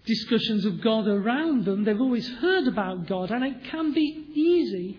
discussions 0.07 0.65
of 0.65 0.81
God 0.81 1.07
around 1.07 1.65
them. 1.65 1.85
They've 1.85 2.01
always 2.01 2.29
heard 2.29 2.67
about 2.67 3.07
God, 3.07 3.31
and 3.31 3.45
it 3.45 3.65
can 3.71 3.93
be 3.93 4.27
easy 4.35 4.99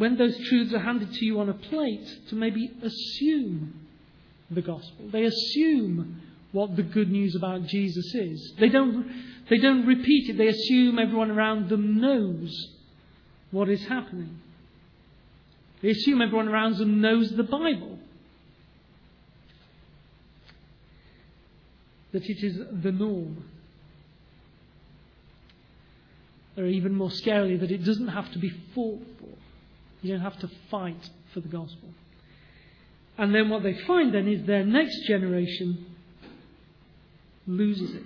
when 0.00 0.16
those 0.16 0.34
truths 0.48 0.72
are 0.72 0.78
handed 0.78 1.12
to 1.12 1.26
you 1.26 1.38
on 1.40 1.50
a 1.50 1.52
plate 1.52 2.08
to 2.30 2.34
maybe 2.34 2.72
assume 2.82 3.86
the 4.50 4.62
gospel. 4.62 5.10
They 5.12 5.24
assume 5.24 6.22
what 6.52 6.74
the 6.74 6.82
good 6.82 7.10
news 7.10 7.36
about 7.36 7.66
Jesus 7.66 8.14
is. 8.14 8.54
They 8.58 8.70
don't, 8.70 9.12
they 9.50 9.58
don't 9.58 9.84
repeat 9.84 10.30
it, 10.30 10.38
they 10.38 10.48
assume 10.48 10.98
everyone 10.98 11.30
around 11.30 11.68
them 11.68 12.00
knows 12.00 12.50
what 13.50 13.68
is 13.68 13.84
happening. 13.84 14.40
They 15.82 15.90
assume 15.90 16.22
everyone 16.22 16.48
around 16.48 16.78
them 16.78 17.02
knows 17.02 17.30
the 17.32 17.42
Bible. 17.42 17.98
That 22.12 22.24
it 22.24 22.42
is 22.42 22.58
the 22.82 22.90
norm. 22.90 23.44
Or 26.56 26.64
even 26.64 26.94
more 26.94 27.10
scarily, 27.10 27.60
that 27.60 27.70
it 27.70 27.84
doesn't 27.84 28.08
have 28.08 28.32
to 28.32 28.38
be 28.38 28.50
fought. 28.74 29.06
You 30.02 30.12
don't 30.12 30.22
have 30.22 30.38
to 30.40 30.50
fight 30.70 31.10
for 31.32 31.40
the 31.40 31.48
gospel. 31.48 31.88
And 33.18 33.34
then 33.34 33.50
what 33.50 33.62
they 33.62 33.74
find 33.86 34.14
then 34.14 34.28
is 34.28 34.46
their 34.46 34.64
next 34.64 35.06
generation 35.06 35.86
loses 37.46 37.94
it. 37.94 38.02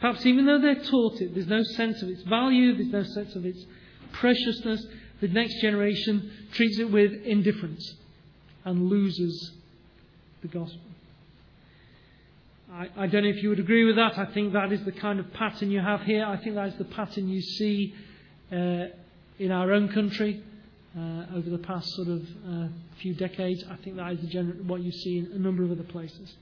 Perhaps 0.00 0.24
even 0.26 0.46
though 0.46 0.60
they're 0.60 0.82
taught 0.82 1.20
it, 1.20 1.34
there's 1.34 1.46
no 1.46 1.62
sense 1.62 2.02
of 2.02 2.08
its 2.08 2.22
value, 2.22 2.74
there's 2.74 2.92
no 2.92 3.02
sense 3.02 3.36
of 3.36 3.44
its 3.44 3.64
preciousness, 4.12 4.84
the 5.20 5.28
next 5.28 5.60
generation 5.60 6.30
treats 6.52 6.78
it 6.78 6.90
with 6.90 7.12
indifference 7.24 7.94
and 8.64 8.88
loses 8.88 9.52
the 10.42 10.48
gospel. 10.48 10.80
I, 12.72 12.88
I, 12.96 13.06
don't 13.06 13.22
know 13.22 13.28
if 13.28 13.42
you 13.42 13.50
would 13.50 13.60
agree 13.60 13.84
with 13.84 13.96
that. 13.96 14.18
I 14.18 14.24
think 14.26 14.54
that 14.54 14.72
is 14.72 14.82
the 14.84 14.92
kind 14.92 15.20
of 15.20 15.32
pattern 15.34 15.70
you 15.70 15.80
have 15.80 16.00
here. 16.02 16.24
I 16.24 16.36
think 16.38 16.54
that 16.54 16.68
is 16.68 16.76
the 16.76 16.84
pattern 16.84 17.28
you 17.28 17.42
see 17.42 17.94
uh, 18.50 18.86
in 19.38 19.52
our 19.52 19.72
own 19.72 19.88
country 19.88 20.42
uh, 20.96 21.24
over 21.34 21.48
the 21.48 21.58
past 21.58 21.88
sort 21.94 22.08
of 22.08 22.22
uh, 22.48 22.68
few 23.00 23.14
decades. 23.14 23.64
I 23.70 23.76
think 23.76 23.96
that 23.96 24.12
is 24.12 24.18
gener- 24.34 24.62
what 24.64 24.82
you 24.82 24.92
see 24.92 25.18
in 25.18 25.32
a 25.32 25.38
number 25.38 25.62
of 25.62 25.70
other 25.70 25.82
places. 25.84 26.34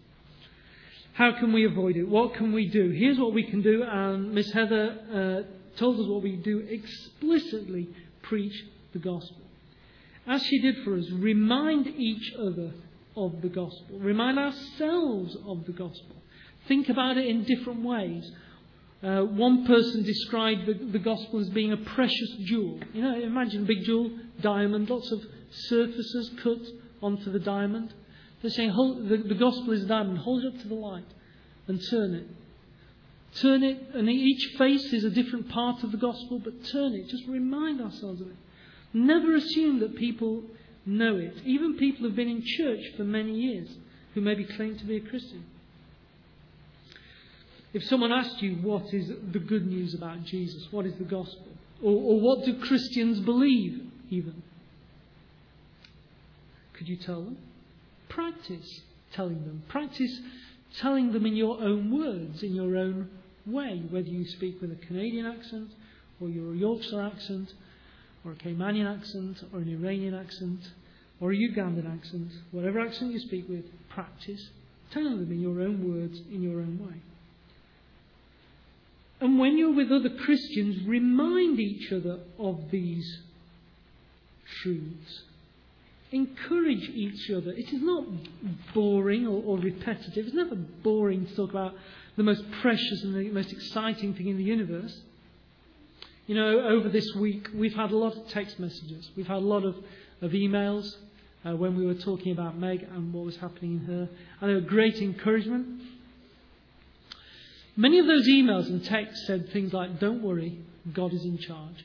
How 1.13 1.33
can 1.39 1.53
we 1.53 1.67
avoid 1.67 1.97
it? 1.97 2.09
What 2.09 2.35
can 2.35 2.53
we 2.53 2.69
do? 2.69 2.91
Here's 2.91 3.19
what 3.19 3.35
we 3.35 3.45
can 3.45 3.63
do, 3.63 3.83
and 3.83 4.33
Miss 4.33 4.51
Heather 4.53 5.45
uh, 5.47 5.79
told 5.79 6.01
us 6.01 6.07
what 6.07 6.23
we 6.23 6.37
do 6.37 6.61
explicitly 6.69 7.89
preach 8.23 8.55
the 8.93 8.99
gospel. 8.99 9.43
As 10.27 10.43
she 10.45 10.61
did 10.61 10.77
for 10.85 10.97
us, 10.97 11.11
remind 11.11 11.89
each 11.89 12.33
other 12.35 12.73
of 13.17 13.43
the 13.43 13.49
gospel, 13.49 13.99
remind 13.99 14.39
ourselves 14.39 15.37
of 15.47 15.67
the 15.67 15.73
gospel. 15.73 16.17
Think 16.69 16.89
about 16.89 17.17
it 17.17 17.27
in 17.27 17.45
different 17.45 17.83
ways. 17.83 18.31
Uh, 19.03 19.23
one 19.23 19.67
person 19.67 20.03
described 20.03 20.67
the, 20.67 20.75
the, 20.75 20.99
gospel 20.99 21.41
as 21.41 21.49
being 21.49 21.73
a 21.73 21.77
precious 21.79 22.31
jewel. 22.45 22.79
You 22.93 23.03
know, 23.03 23.19
imagine 23.19 23.63
a 23.63 23.67
big 23.67 23.83
jewel, 23.85 24.11
diamond, 24.43 24.91
lots 24.91 25.11
of 25.13 25.23
surfaces 25.51 26.31
cut 26.43 26.61
onto 27.03 27.31
the 27.31 27.39
diamond. 27.39 27.93
They're 28.43 28.51
saying 28.51 28.71
hold, 28.71 29.09
the, 29.09 29.19
the 29.19 29.35
gospel 29.35 29.73
is 29.73 29.85
a 29.85 29.87
diamond, 29.87 30.19
hold 30.19 30.45
it 30.45 30.55
up 30.55 30.61
to 30.63 30.69
the 30.69 30.75
light 30.75 31.05
and 31.67 31.81
turn 31.91 32.15
it. 32.15 32.27
Turn 33.37 33.63
it, 33.63 33.79
and 33.95 34.09
each 34.09 34.57
face 34.59 34.93
is 34.93 35.05
a 35.05 35.11
different 35.11 35.49
part 35.51 35.85
of 35.85 35.93
the 35.93 35.99
gospel, 35.99 36.41
but 36.41 36.65
turn 36.65 36.95
it. 36.95 37.09
Just 37.09 37.27
remind 37.29 37.81
ourselves 37.81 38.21
of 38.21 38.27
it. 38.27 38.37
Never 38.93 39.37
assume 39.37 39.79
that 39.81 39.95
people 39.95 40.43
know 40.85 41.17
it. 41.17 41.35
Even 41.45 41.77
people 41.77 42.07
who've 42.07 42.17
been 42.17 42.29
in 42.29 42.43
church 42.45 42.81
for 42.97 43.05
many 43.05 43.33
years 43.33 43.69
who 44.15 44.21
maybe 44.21 44.45
claim 44.45 44.77
to 44.79 44.85
be 44.85 44.97
a 44.97 45.01
Christian. 45.01 45.45
If 47.73 47.85
someone 47.85 48.11
asked 48.11 48.43
you 48.43 48.57
what 48.57 48.93
is 48.93 49.13
the 49.31 49.39
good 49.39 49.67
news 49.67 49.95
about 49.95 50.25
Jesus, 50.25 50.67
what 50.73 50.87
is 50.87 50.95
the 50.95 51.05
gospel, 51.05 51.47
or, 51.81 51.93
or 51.93 52.21
what 52.21 52.45
do 52.45 52.59
Christians 52.59 53.21
believe, 53.21 53.90
even, 54.11 54.43
could 56.75 56.89
you 56.89 56.97
tell 56.97 57.23
them? 57.23 57.39
Practice 58.09 58.81
telling 59.13 59.45
them. 59.45 59.63
Practice 59.69 60.21
telling 60.79 61.13
them 61.13 61.27
in 61.27 61.37
your 61.37 61.61
own 61.61 61.91
words, 61.91 62.43
in 62.43 62.55
your 62.55 62.77
own 62.77 63.09
way, 63.47 63.83
whether 63.91 64.09
you 64.09 64.27
speak 64.27 64.61
with 64.61 64.73
a 64.73 64.87
Canadian 64.87 65.27
accent, 65.27 65.71
or 66.21 66.29
your 66.29 66.55
Yorkshire 66.55 67.01
accent, 67.01 67.53
or 68.25 68.33
a 68.33 68.35
Caymanian 68.35 68.99
accent, 68.99 69.43
or 69.53 69.61
an 69.61 69.69
Iranian 69.69 70.15
accent, 70.15 70.61
or 71.21 71.33
a 71.33 71.37
Ugandan 71.37 71.91
accent, 71.93 72.31
whatever 72.51 72.81
accent 72.81 73.13
you 73.13 73.19
speak 73.21 73.49
with, 73.49 73.65
practice 73.89 74.51
telling 74.93 75.21
them 75.21 75.31
in 75.31 75.41
your 75.41 75.61
own 75.61 75.89
words, 75.89 76.21
in 76.33 76.43
your 76.43 76.61
own 76.61 76.79
way. 76.85 76.97
And 79.21 79.39
when 79.39 79.59
you're 79.59 79.75
with 79.75 79.93
other 79.93 80.11
Christians, 80.11 80.87
remind 80.87 81.61
each 81.61 81.93
other 81.93 82.21
of 82.39 82.71
these 82.71 83.21
truths. 84.63 85.23
Encourage 86.13 86.89
each 86.89 87.31
other. 87.31 87.53
It 87.53 87.73
is 87.73 87.83
not 87.83 88.05
boring 88.75 89.27
or, 89.27 89.43
or, 89.45 89.59
repetitive. 89.59 90.27
It's 90.27 90.35
never 90.35 90.57
boring 90.57 91.27
to 91.27 91.37
talk 91.37 91.51
about 91.51 91.75
the 92.17 92.25
most 92.25 92.43
precious 92.61 93.05
and 93.05 93.15
the 93.15 93.31
most 93.31 93.53
exciting 93.53 94.15
thing 94.15 94.27
in 94.27 94.37
the 94.37 94.43
universe. 94.43 95.01
You 96.27 96.35
know, 96.35 96.61
over 96.61 96.89
this 96.89 97.15
week, 97.15 97.49
we've 97.55 97.75
had 97.75 97.93
a 97.93 97.97
lot 97.97 98.17
of 98.17 98.29
text 98.29 98.59
messages. 98.59 99.11
We've 99.17 99.27
had 99.27 99.39
a 99.39 99.47
lot 99.47 99.65
of, 99.65 99.77
of 100.21 100.33
emails 100.33 100.97
uh, 101.45 101.55
when 101.57 101.77
we 101.77 101.87
were 101.87 101.95
talking 101.95 102.33
about 102.33 102.59
Meg 102.59 102.83
and 102.83 103.13
what 103.13 103.25
was 103.25 103.37
happening 103.37 103.81
in 103.81 103.85
her. 103.87 104.09
And 104.41 104.51
they 104.51 104.55
were 104.55 104.61
great 104.61 104.97
encouragement. 104.97 105.81
Many 107.77 107.99
of 107.99 108.07
those 108.07 108.29
emails 108.29 108.67
and 108.67 108.85
texts 108.85 109.27
said 109.27 109.53
things 109.53 109.73
like, 109.73 110.01
Don't 110.01 110.23
worry, 110.23 110.59
God 110.93 111.13
is 111.13 111.25
in 111.25 111.39
charge. 111.39 111.85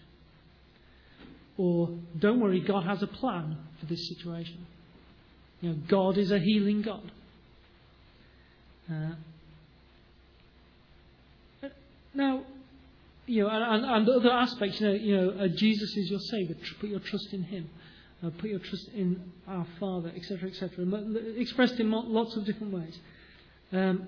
Or, 1.58 1.90
Don't 2.18 2.40
worry, 2.40 2.60
God 2.60 2.84
has 2.84 3.02
a 3.02 3.08
plan 3.08 3.58
for 3.80 3.86
this 3.86 4.08
situation. 4.10 4.66
You 5.62 5.70
know, 5.70 5.78
God 5.88 6.18
is 6.18 6.32
a 6.32 6.40
healing 6.40 6.82
God. 6.82 7.12
Uh, 8.92 9.16
now, 12.14 12.44
you 13.26 13.44
know, 13.44 13.50
and, 13.50 13.86
and, 13.86 14.10
other 14.10 14.32
aspects, 14.32 14.80
you 14.80 14.88
know, 14.88 14.94
you 14.94 15.18
know 15.18 15.46
uh, 15.46 15.48
Jesus 15.48 15.96
is 15.98 16.10
your 16.10 16.20
Savior. 16.20 16.56
Put 16.80 16.90
your 16.90 17.00
trust 17.00 17.34
in 17.34 17.44
Him. 17.44 17.70
Uh, 18.24 18.30
put 18.38 18.50
your 18.50 18.60
trust 18.60 18.90
in 18.90 19.32
our 19.48 19.66
Father, 19.80 20.12
etc., 20.16 20.50
etc. 20.50 20.86
Expressed 21.38 21.80
in 21.80 21.92
lots 21.92 22.36
of 22.36 22.46
different 22.46 22.74
ways. 22.74 23.00
Um, 23.72 24.08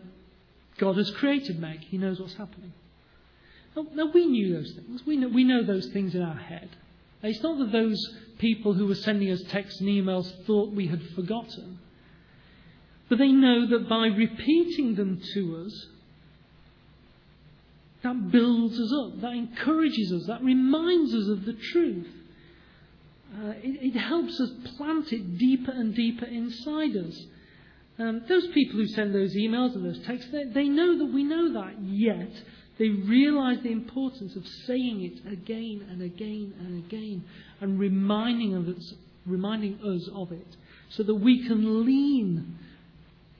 God 0.77 0.97
has 0.97 1.09
created 1.11 1.59
Meg. 1.59 1.79
He 1.79 1.97
knows 1.97 2.19
what's 2.19 2.35
happening. 2.35 2.73
Now, 3.75 3.87
now 3.93 4.11
we 4.13 4.25
knew 4.25 4.53
those 4.53 4.73
things. 4.73 5.05
We 5.05 5.17
know, 5.17 5.27
we 5.27 5.43
know 5.43 5.63
those 5.63 5.87
things 5.87 6.13
in 6.13 6.21
our 6.21 6.35
head. 6.35 6.69
It's 7.23 7.41
not 7.41 7.57
that 7.59 7.71
those 7.71 7.99
people 8.37 8.73
who 8.73 8.87
were 8.87 8.95
sending 8.95 9.31
us 9.31 9.41
texts 9.49 9.81
and 9.81 9.89
emails 9.89 10.31
thought 10.45 10.73
we 10.73 10.87
had 10.87 11.01
forgotten. 11.15 11.79
But 13.09 13.17
they 13.17 13.31
know 13.31 13.67
that 13.67 13.89
by 13.89 14.07
repeating 14.07 14.95
them 14.95 15.21
to 15.33 15.65
us, 15.65 15.87
that 18.03 18.31
builds 18.31 18.79
us 18.79 18.93
up, 18.93 19.21
that 19.21 19.33
encourages 19.33 20.13
us, 20.13 20.27
that 20.27 20.43
reminds 20.43 21.13
us 21.13 21.27
of 21.29 21.45
the 21.45 21.53
truth. 21.53 22.07
Uh, 23.35 23.53
it, 23.61 23.95
it, 23.95 23.99
helps 23.99 24.39
us 24.39 24.49
plant 24.77 25.11
it 25.11 25.37
deeper 25.37 25.71
and 25.71 25.93
deeper 25.93 26.25
inside 26.25 26.95
us. 26.95 27.25
Um, 27.99 28.21
those 28.29 28.47
people 28.47 28.79
who 28.79 28.87
send 28.87 29.13
those 29.13 29.35
emails 29.35 29.75
and 29.75 29.85
those 29.85 29.99
texts, 30.05 30.31
they, 30.31 30.45
they 30.45 30.69
know 30.69 30.97
that 30.97 31.13
we 31.13 31.23
know 31.23 31.53
that, 31.53 31.81
yet 31.81 32.31
they 32.79 32.89
realize 32.89 33.59
the 33.63 33.71
importance 33.71 34.35
of 34.35 34.45
saying 34.65 35.03
it 35.03 35.31
again 35.31 35.85
and 35.89 36.01
again 36.01 36.53
and 36.59 36.85
again 36.85 37.23
and 37.59 37.79
reminding 37.79 38.55
us 38.55 38.93
reminding 39.27 39.79
us 39.83 40.09
of 40.13 40.31
it, 40.31 40.47
so 40.89 41.03
that 41.03 41.15
we 41.15 41.45
can 41.45 41.85
lean 41.85 42.57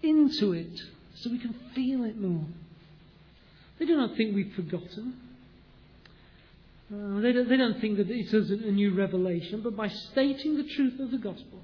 into 0.04 0.54
it, 0.54 0.82
so 1.15 1.30
we 1.30 1.39
can 1.39 1.56
feel 1.73 2.04
it 2.04 2.19
more. 2.19 2.45
They 3.80 3.86
do 3.86 3.95
not 3.95 4.15
think 4.15 4.36
we've 4.36 4.54
forgotten. 4.54 5.15
Uh, 6.93 7.19
they, 7.21 7.32
don't, 7.32 7.50
they 7.50 7.58
don't 7.58 7.80
think 7.82 7.97
that 7.97 8.10
it 8.10 8.34
is 8.34 8.52
a 8.52 8.71
new 8.71 8.93
revelation, 8.93 9.62
but 9.62 9.76
by 9.76 9.88
stating 9.88 10.58
the 10.58 10.63
truth 10.63 11.00
of 11.00 11.12
the 11.12 11.17
gospel, 11.17 11.60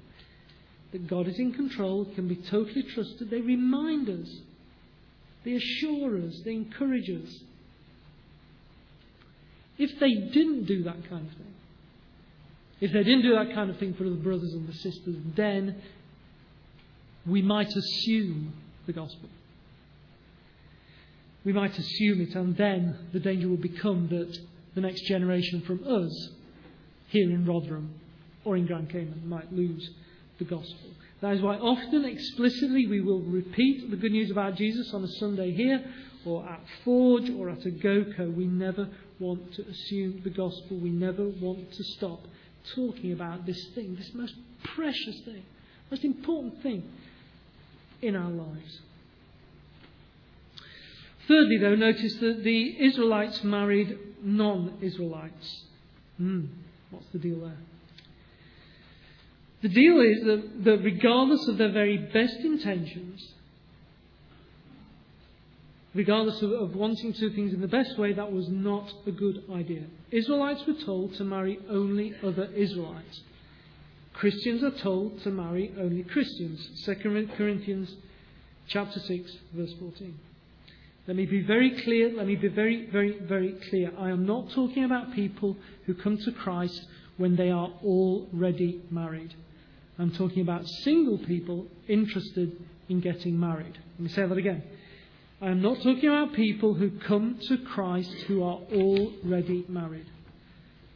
that 0.92 1.06
God 1.06 1.28
is 1.28 1.38
in 1.38 1.52
control, 1.52 2.04
can 2.14 2.28
be 2.28 2.36
totally 2.36 2.82
trusted, 2.82 3.30
they 3.30 3.40
remind 3.40 4.08
us, 4.08 4.28
they 5.44 5.54
assure 5.54 6.18
us, 6.18 6.40
they 6.44 6.52
encourage 6.52 7.10
us. 7.10 7.40
If 9.78 9.98
they 9.98 10.14
didn't 10.14 10.64
do 10.64 10.84
that 10.84 11.08
kind 11.08 11.26
of 11.26 11.36
thing, 11.36 11.54
if 12.80 12.92
they 12.92 13.02
didn't 13.02 13.22
do 13.22 13.34
that 13.34 13.54
kind 13.54 13.70
of 13.70 13.78
thing 13.78 13.94
for 13.94 14.04
the 14.04 14.10
brothers 14.10 14.52
and 14.52 14.68
the 14.68 14.74
sisters, 14.74 15.16
then 15.36 15.80
we 17.26 17.42
might 17.42 17.74
assume 17.74 18.52
the 18.86 18.92
gospel. 18.92 19.28
We 21.44 21.52
might 21.52 21.78
assume 21.78 22.20
it, 22.20 22.34
and 22.34 22.56
then 22.56 23.08
the 23.12 23.20
danger 23.20 23.48
will 23.48 23.56
become 23.56 24.08
that 24.08 24.38
the 24.74 24.80
next 24.80 25.02
generation 25.02 25.62
from 25.62 25.84
us 25.86 26.30
here 27.08 27.30
in 27.30 27.46
Rotherham 27.46 27.94
or 28.44 28.56
in 28.56 28.66
Grand 28.66 28.90
Cayman 28.90 29.28
might 29.28 29.52
lose 29.52 29.90
the 30.38 30.44
gospel. 30.44 30.90
That 31.20 31.34
is 31.34 31.42
why 31.42 31.56
often 31.56 32.04
explicitly 32.04 32.86
we 32.86 33.00
will 33.00 33.20
repeat 33.20 33.90
the 33.90 33.96
good 33.96 34.12
news 34.12 34.30
about 34.30 34.56
Jesus 34.56 34.92
on 34.92 35.04
a 35.04 35.08
Sunday 35.08 35.52
here 35.52 35.84
or 36.26 36.46
at 36.46 36.60
Forge 36.84 37.30
or 37.30 37.50
at 37.50 37.64
a 37.64 37.70
GoCo. 37.70 38.34
We 38.34 38.46
never 38.46 38.88
want 39.18 39.54
to 39.54 39.66
assume 39.68 40.20
the 40.24 40.30
gospel. 40.30 40.76
We 40.76 40.90
never 40.90 41.28
want 41.28 41.72
to 41.72 41.84
stop 41.84 42.20
talking 42.74 43.12
about 43.12 43.46
this 43.46 43.62
thing, 43.74 43.96
this 43.96 44.10
most 44.14 44.34
precious 44.62 45.20
thing, 45.24 45.42
most 45.90 46.04
important 46.04 46.62
thing 46.62 46.82
in 48.02 48.16
our 48.16 48.30
lives. 48.30 48.80
Thirdly, 51.26 51.58
though, 51.58 51.74
notice 51.74 52.14
that 52.16 52.44
the 52.44 52.84
Israelites 52.84 53.42
married 53.44 53.98
non 54.22 54.78
Israelites. 54.82 55.62
Hmm, 56.18 56.46
what's 56.90 57.06
the 57.12 57.18
deal 57.18 57.40
there? 57.40 57.58
The 59.62 59.68
deal 59.70 60.00
is 60.00 60.22
that, 60.24 60.64
that 60.64 60.82
regardless 60.82 61.48
of 61.48 61.56
their 61.56 61.72
very 61.72 61.96
best 61.96 62.36
intentions, 62.36 63.32
regardless 65.94 66.42
of, 66.42 66.52
of, 66.52 66.74
wanting 66.74 67.12
to 67.12 67.20
do 67.20 67.30
things 67.30 67.52
in 67.52 67.60
the 67.60 67.68
best 67.68 67.98
way, 67.98 68.12
that 68.12 68.32
was 68.32 68.48
not 68.48 68.92
a 69.06 69.12
good 69.12 69.44
idea. 69.52 69.84
Israelites 70.10 70.66
were 70.66 70.84
told 70.84 71.14
to 71.14 71.24
marry 71.24 71.58
only 71.70 72.14
other 72.22 72.46
Israelites. 72.54 73.20
Christians 74.12 74.62
are 74.62 74.78
told 74.78 75.20
to 75.22 75.30
marry 75.30 75.72
only 75.78 76.02
Christians. 76.04 76.84
2 76.84 77.28
Corinthians 77.36 77.94
chapter 78.68 79.00
6, 79.00 79.32
verse 79.52 79.72
14. 79.78 80.18
Let 81.06 81.16
me 81.16 81.26
be 81.26 81.42
very 81.42 81.82
clear. 81.82 82.16
Let 82.16 82.26
me 82.26 82.36
be 82.36 82.48
very, 82.48 82.88
very, 82.90 83.18
very 83.20 83.54
clear. 83.68 83.92
I 83.98 84.10
am 84.10 84.24
not 84.24 84.50
talking 84.50 84.84
about 84.84 85.12
people 85.12 85.56
who 85.84 85.94
come 85.94 86.16
to 86.18 86.32
Christ 86.32 86.86
when 87.18 87.36
they 87.36 87.50
are 87.50 87.70
already 87.84 88.80
married. 88.90 89.34
I'm 89.98 90.10
talking 90.10 90.40
about 90.40 90.66
single 90.66 91.18
people 91.18 91.66
interested 91.88 92.56
in 92.88 93.00
getting 93.00 93.38
married. 93.38 93.78
Let 93.98 94.00
me 94.00 94.08
say 94.08 94.26
that 94.26 94.36
again. 94.36 94.62
I 95.44 95.48
am 95.48 95.60
not 95.60 95.76
talking 95.82 96.08
about 96.08 96.32
people 96.32 96.72
who 96.72 96.90
come 97.06 97.38
to 97.48 97.58
Christ 97.58 98.10
who 98.26 98.42
are 98.42 98.60
already 98.72 99.66
married. 99.68 100.06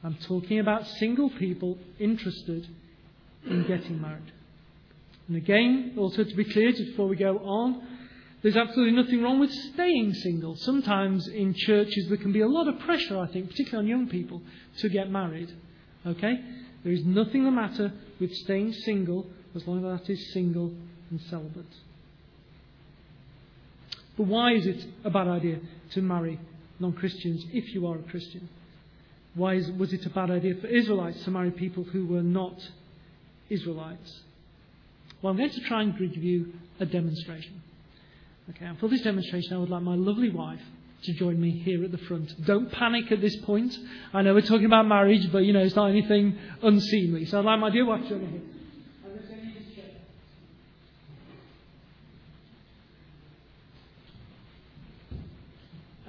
I'm 0.02 0.16
talking 0.26 0.58
about 0.58 0.86
single 0.86 1.28
people 1.28 1.76
interested 1.98 2.66
in 3.44 3.66
getting 3.66 4.00
married. 4.00 4.32
And 5.26 5.36
again, 5.36 5.92
also 5.98 6.24
to 6.24 6.34
be 6.34 6.44
clear, 6.44 6.70
just 6.70 6.86
before 6.92 7.08
we 7.08 7.16
go 7.16 7.36
on, 7.40 7.86
there's 8.40 8.56
absolutely 8.56 8.96
nothing 8.96 9.22
wrong 9.22 9.38
with 9.38 9.52
staying 9.52 10.14
single. 10.14 10.56
Sometimes 10.56 11.28
in 11.28 11.52
churches 11.52 12.06
there 12.08 12.16
can 12.16 12.32
be 12.32 12.40
a 12.40 12.48
lot 12.48 12.68
of 12.68 12.78
pressure, 12.78 13.18
I 13.18 13.26
think, 13.26 13.50
particularly 13.50 13.92
on 13.92 13.98
young 13.98 14.08
people, 14.08 14.40
to 14.78 14.88
get 14.88 15.10
married. 15.10 15.52
Okay? 16.06 16.40
There 16.84 16.92
is 16.94 17.04
nothing 17.04 17.44
the 17.44 17.50
matter 17.50 17.92
with 18.18 18.32
staying 18.32 18.72
single 18.72 19.26
as 19.54 19.66
long 19.66 19.84
as 19.84 20.00
that 20.00 20.10
is 20.10 20.32
single 20.32 20.72
and 21.10 21.20
celibate. 21.28 21.66
But 24.18 24.26
why 24.26 24.54
is 24.54 24.66
it 24.66 24.84
a 25.04 25.10
bad 25.10 25.28
idea 25.28 25.60
to 25.92 26.02
marry 26.02 26.40
non 26.80 26.92
Christians 26.92 27.46
if 27.52 27.72
you 27.72 27.86
are 27.86 27.96
a 27.96 28.02
Christian? 28.02 28.48
Why 29.34 29.54
is, 29.54 29.70
was 29.70 29.92
it 29.92 30.04
a 30.06 30.10
bad 30.10 30.32
idea 30.32 30.56
for 30.60 30.66
Israelites 30.66 31.22
to 31.22 31.30
marry 31.30 31.52
people 31.52 31.84
who 31.84 32.04
were 32.04 32.22
not 32.24 32.58
Israelites? 33.48 34.22
Well, 35.22 35.30
I'm 35.30 35.36
going 35.36 35.50
to 35.50 35.60
try 35.60 35.82
and 35.82 35.96
give 35.96 36.16
you 36.16 36.52
a 36.80 36.86
demonstration. 36.86 37.62
Okay, 38.50 38.64
and 38.64 38.78
for 38.80 38.88
this 38.88 39.02
demonstration, 39.02 39.52
I 39.52 39.58
would 39.58 39.70
like 39.70 39.82
my 39.82 39.94
lovely 39.94 40.30
wife 40.30 40.62
to 41.04 41.12
join 41.12 41.40
me 41.40 41.52
here 41.52 41.84
at 41.84 41.92
the 41.92 41.98
front. 41.98 42.44
Don't 42.44 42.72
panic 42.72 43.12
at 43.12 43.20
this 43.20 43.36
point. 43.36 43.72
I 44.12 44.22
know 44.22 44.34
we're 44.34 44.40
talking 44.40 44.66
about 44.66 44.88
marriage, 44.88 45.30
but 45.30 45.44
you 45.44 45.52
know, 45.52 45.60
it's 45.60 45.76
not 45.76 45.90
anything 45.90 46.36
unseemly. 46.60 47.24
So 47.26 47.38
I'd 47.38 47.44
like 47.44 47.60
my 47.60 47.70
dear 47.70 47.86
wife 47.86 48.02
to 48.02 48.08
join 48.08 48.20
me 48.22 48.30
here. 48.30 48.57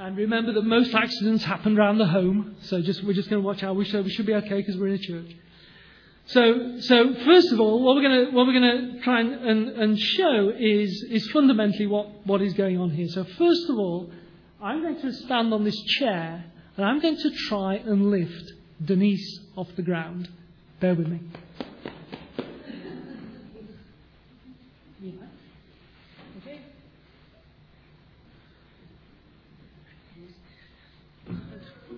And 0.10 0.18
remember 0.18 0.54
that 0.54 0.64
most 0.64 0.96
accidents 0.96 1.44
happen 1.44 1.78
around 1.78 2.00
the 2.00 2.08
home, 2.08 2.56
so 2.64 2.82
just, 2.82 3.04
we're 3.04 3.14
just 3.14 3.30
going 3.30 3.44
to 3.44 3.46
watch 3.46 3.62
out. 3.62 3.76
We 3.76 3.86
should, 3.86 4.04
we 4.04 4.10
should 4.10 4.26
be 4.26 4.34
okay 4.34 4.56
because 4.56 4.76
we're 4.76 4.88
in 4.88 4.94
a 4.96 4.98
church. 4.98 5.36
So, 6.26 6.80
so 6.80 7.14
first 7.26 7.52
of 7.52 7.60
all, 7.60 7.84
what 7.84 7.96
we're 7.96 8.02
going 8.02 8.26
to, 8.26 8.32
what 8.32 8.48
we're 8.48 8.60
going 8.60 8.94
to 8.94 9.02
try 9.02 9.20
and, 9.20 9.34
and, 9.36 9.70
and 9.70 10.00
show 10.00 10.52
is, 10.58 11.06
is 11.12 11.30
fundamentally 11.30 11.86
what, 11.86 12.26
what 12.26 12.42
is 12.42 12.54
going 12.54 12.80
on 12.80 12.90
here. 12.90 13.08
So 13.08 13.24
first 13.24 13.70
of 13.70 13.78
all, 13.78 14.10
I'm 14.60 14.82
going 14.82 15.00
to 15.00 15.14
stand 15.14 15.54
on 15.54 15.64
this 15.64 15.80
chair 16.00 16.44
and 16.76 16.84
I'm 16.88 17.00
going 17.02 17.18
to 17.18 17.30
try 17.48 17.76
and 17.76 18.10
lift 18.10 18.52
Denise 18.84 19.42
off 19.56 19.68
the 19.76 19.84
ground. 19.84 20.28
Bear 20.80 20.96
with 20.96 21.08
me. 21.08 21.20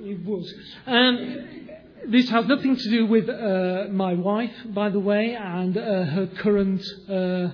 It 0.03 0.25
was. 0.25 0.53
Um, 0.87 1.69
this 2.07 2.29
has 2.29 2.47
nothing 2.47 2.75
to 2.75 2.89
do 2.89 3.05
with 3.05 3.29
uh, 3.29 3.85
my 3.91 4.15
wife, 4.15 4.53
by 4.65 4.89
the 4.89 4.99
way, 4.99 5.35
and 5.35 5.77
uh, 5.77 6.03
her 6.05 6.27
current 6.39 6.81
uh, 7.07 7.49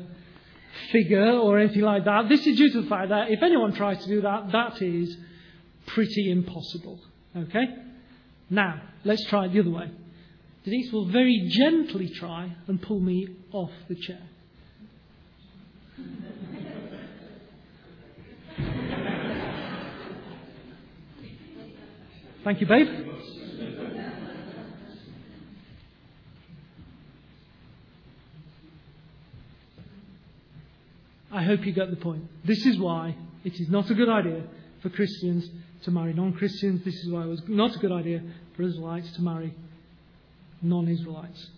figure 0.92 1.32
or 1.32 1.60
anything 1.60 1.82
like 1.82 2.06
that. 2.06 2.30
This 2.30 2.46
is 2.48 2.58
due 2.58 2.72
to 2.72 2.82
the 2.84 2.88
fact 2.88 3.10
that 3.10 3.30
if 3.32 3.44
anyone 3.44 3.74
tries 3.74 4.02
to 4.04 4.08
do 4.08 4.22
that, 4.22 4.52
that 4.52 4.82
is 4.82 5.18
pretty 5.88 6.32
impossible. 6.32 7.00
Okay? 7.36 7.66
Now, 8.50 8.82
let's 9.04 9.26
try 9.26 9.46
it 9.46 9.54
the 9.54 9.60
other 9.60 9.72
way. 9.72 9.92
Denise 10.64 10.92
will 10.92 11.10
very 11.10 11.50
gently 11.50 12.10
try 12.10 12.56
and 12.68 12.82
pull 12.82 13.00
me 13.00 13.28
off 13.52 13.72
the 13.90 13.96
chair. 13.96 14.22
Thank 22.48 22.62
you, 22.62 22.68
babe. 22.68 22.88
I 31.30 31.44
hope 31.44 31.66
you 31.66 31.74
get 31.74 31.90
the 31.90 31.98
point. 31.98 32.24
This 32.46 32.66
is 32.66 32.78
why 32.78 33.18
it 33.44 33.60
is 33.60 33.68
not 33.68 33.90
a 33.90 33.94
good 33.94 34.08
idea 34.08 34.44
for 34.82 34.88
Christians 34.88 35.50
to 35.84 35.92
marry 35.92 36.14
non 36.14 36.32
Christians. 36.32 36.86
This 36.86 36.96
is 36.96 37.12
why 37.12 37.24
it 37.24 37.28
was 37.28 37.42
not 37.50 37.76
a 37.76 37.80
good 37.80 37.92
idea 37.92 38.24
for 38.56 38.64
Israelites 38.64 39.12
to 39.18 39.22
marry 39.22 39.54
non 40.62 40.88
Israelites. 40.88 41.50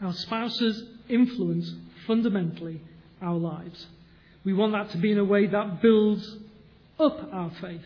Our 0.00 0.12
spouses 0.12 0.84
influence 1.08 1.68
fundamentally 2.06 2.80
our 3.20 3.34
lives. 3.34 3.88
We 4.44 4.52
want 4.52 4.70
that 4.74 4.90
to 4.90 4.98
be 4.98 5.10
in 5.10 5.18
a 5.18 5.24
way 5.24 5.48
that 5.48 5.82
builds 5.82 6.36
up 7.00 7.28
our 7.32 7.50
faith 7.60 7.82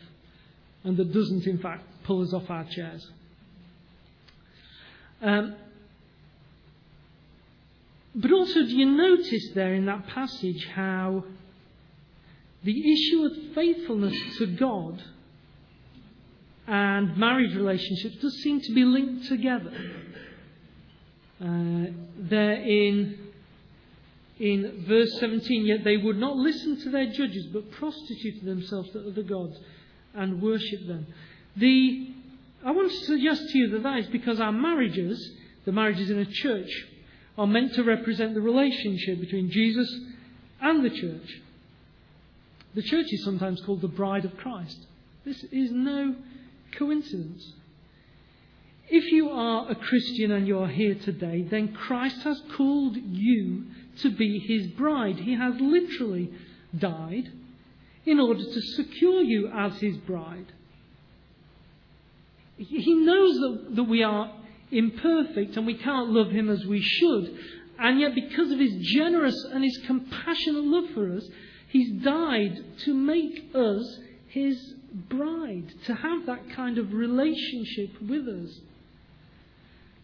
and 0.84 0.98
that 0.98 1.14
doesn't, 1.14 1.46
in 1.46 1.56
fact, 1.56 1.84
pull 2.04 2.22
us 2.22 2.32
off 2.32 2.48
our 2.48 2.64
chairs. 2.64 3.10
Um, 5.20 5.56
but 8.14 8.30
also, 8.30 8.62
do 8.62 8.76
you 8.76 8.86
notice 8.86 9.50
there 9.54 9.74
in 9.74 9.86
that 9.86 10.06
passage 10.06 10.68
how 10.74 11.24
the 12.62 12.92
issue 12.92 13.24
of 13.24 13.54
faithfulness 13.54 14.16
to 14.38 14.46
God 14.46 15.02
and 16.66 17.16
marriage 17.16 17.54
relationships 17.54 18.16
does 18.22 18.34
seem 18.42 18.60
to 18.60 18.72
be 18.72 18.84
linked 18.84 19.26
together? 19.26 19.72
Uh, 21.40 21.86
there 22.16 22.52
in, 22.52 23.18
in 24.38 24.84
verse 24.86 25.18
17, 25.18 25.66
yet 25.66 25.82
they 25.82 25.96
would 25.96 26.16
not 26.16 26.36
listen 26.36 26.80
to 26.82 26.90
their 26.90 27.06
judges, 27.06 27.46
but 27.52 27.70
prostituted 27.72 28.44
themselves 28.44 28.90
to 28.92 29.08
other 29.08 29.22
gods 29.22 29.58
and 30.14 30.40
worshipped 30.40 30.86
them. 30.86 31.06
The, 31.56 32.08
I 32.64 32.70
want 32.72 32.90
to 32.90 33.06
suggest 33.06 33.48
to 33.50 33.58
you 33.58 33.70
that 33.70 33.82
that 33.82 33.98
is 33.98 34.06
because 34.06 34.40
our 34.40 34.52
marriages, 34.52 35.32
the 35.64 35.72
marriages 35.72 36.10
in 36.10 36.18
a 36.18 36.26
church, 36.26 36.70
are 37.36 37.46
meant 37.46 37.74
to 37.74 37.84
represent 37.84 38.34
the 38.34 38.40
relationship 38.40 39.20
between 39.20 39.50
Jesus 39.50 39.92
and 40.60 40.84
the 40.84 40.90
church. 40.90 41.40
The 42.74 42.82
church 42.82 43.06
is 43.12 43.24
sometimes 43.24 43.60
called 43.64 43.82
the 43.82 43.88
bride 43.88 44.24
of 44.24 44.36
Christ. 44.36 44.78
This 45.24 45.42
is 45.44 45.70
no 45.70 46.16
coincidence. 46.76 47.52
If 48.88 49.10
you 49.12 49.30
are 49.30 49.70
a 49.70 49.74
Christian 49.74 50.32
and 50.32 50.46
you 50.46 50.58
are 50.58 50.68
here 50.68 50.94
today, 50.94 51.42
then 51.42 51.72
Christ 51.72 52.22
has 52.22 52.40
called 52.56 52.96
you 52.96 53.64
to 54.00 54.10
be 54.10 54.38
his 54.40 54.66
bride. 54.66 55.18
He 55.20 55.34
has 55.34 55.54
literally 55.58 56.30
died 56.76 57.30
in 58.04 58.20
order 58.20 58.44
to 58.44 58.60
secure 58.60 59.22
you 59.22 59.48
as 59.48 59.78
his 59.78 59.96
bride. 59.96 60.52
He 62.56 62.94
knows 62.94 63.36
that, 63.36 63.76
that 63.76 63.84
we 63.84 64.02
are 64.02 64.32
imperfect 64.70 65.56
and 65.56 65.66
we 65.66 65.76
can't 65.76 66.10
love 66.10 66.30
him 66.30 66.48
as 66.48 66.64
we 66.66 66.80
should. 66.80 67.38
And 67.78 68.00
yet, 68.00 68.14
because 68.14 68.52
of 68.52 68.58
his 68.58 68.74
generous 68.92 69.36
and 69.52 69.64
his 69.64 69.78
compassionate 69.86 70.64
love 70.64 70.90
for 70.94 71.12
us, 71.12 71.28
he's 71.68 72.02
died 72.02 72.56
to 72.84 72.94
make 72.94 73.50
us 73.54 73.98
his 74.28 74.74
bride, 75.08 75.72
to 75.86 75.94
have 75.94 76.26
that 76.26 76.50
kind 76.50 76.78
of 76.78 76.92
relationship 76.92 78.00
with 78.00 78.28
us. 78.28 78.60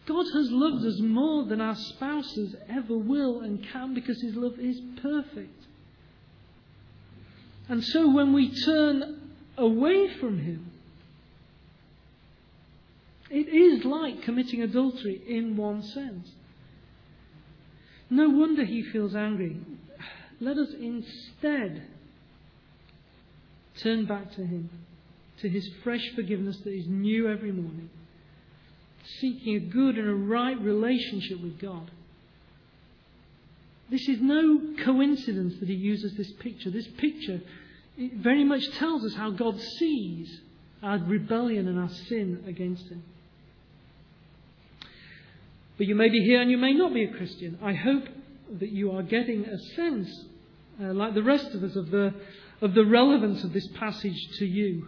God 0.05 0.25
has 0.33 0.51
loved 0.51 0.85
us 0.85 0.99
more 0.99 1.45
than 1.45 1.61
our 1.61 1.75
spouses 1.75 2.55
ever 2.67 2.97
will 2.97 3.41
and 3.41 3.65
can 3.71 3.93
because 3.93 4.21
his 4.21 4.35
love 4.35 4.59
is 4.59 4.81
perfect. 5.01 5.63
And 7.69 7.83
so 7.83 8.11
when 8.11 8.33
we 8.33 8.53
turn 8.65 9.21
away 9.57 10.09
from 10.19 10.39
him, 10.39 10.70
it 13.31 13.47
is 13.47 13.85
like 13.85 14.23
committing 14.23 14.61
adultery 14.61 15.21
in 15.27 15.55
one 15.55 15.81
sense. 15.81 16.29
No 18.09 18.27
wonder 18.29 18.65
he 18.65 18.83
feels 18.83 19.15
angry. 19.15 19.57
Let 20.41 20.57
us 20.57 20.69
instead 20.77 21.83
turn 23.77 24.05
back 24.05 24.33
to 24.33 24.45
him, 24.45 24.69
to 25.39 25.49
his 25.49 25.69
fresh 25.83 26.05
forgiveness 26.13 26.57
that 26.57 26.73
is 26.73 26.87
new 26.87 27.29
every 27.29 27.53
morning, 27.53 27.89
seeking 29.19 29.55
a 29.55 29.59
good 29.59 29.97
and 29.97 30.09
a 30.09 30.13
right 30.13 30.59
relationship 30.59 31.41
with 31.41 31.57
God. 31.59 31.89
This 33.89 34.07
is 34.09 34.19
no 34.21 34.75
coincidence 34.83 35.59
that 35.59 35.69
he 35.69 35.75
uses 35.75 36.15
this 36.15 36.31
picture. 36.33 36.69
This 36.69 36.87
picture 36.97 37.41
very 37.97 38.43
much 38.43 38.69
tells 38.71 39.05
us 39.05 39.13
how 39.13 39.31
God 39.31 39.59
sees 39.59 40.41
our 40.83 40.97
rebellion 40.97 41.67
and 41.67 41.79
our 41.79 41.89
sin 41.89 42.43
against 42.47 42.87
him. 42.89 43.03
But 45.81 45.87
you 45.87 45.95
may 45.95 46.09
be 46.09 46.23
here 46.23 46.39
and 46.39 46.51
you 46.51 46.59
may 46.59 46.73
not 46.73 46.93
be 46.93 47.05
a 47.05 47.11
Christian. 47.11 47.57
I 47.59 47.73
hope 47.73 48.03
that 48.59 48.69
you 48.69 48.91
are 48.91 49.01
getting 49.01 49.45
a 49.45 49.57
sense, 49.75 50.25
uh, 50.79 50.93
like 50.93 51.15
the 51.15 51.23
rest 51.23 51.55
of 51.55 51.63
us, 51.63 51.75
of 51.75 51.89
the, 51.89 52.13
of 52.61 52.75
the 52.75 52.85
relevance 52.85 53.43
of 53.43 53.51
this 53.51 53.67
passage 53.79 54.27
to 54.37 54.45
you. 54.45 54.85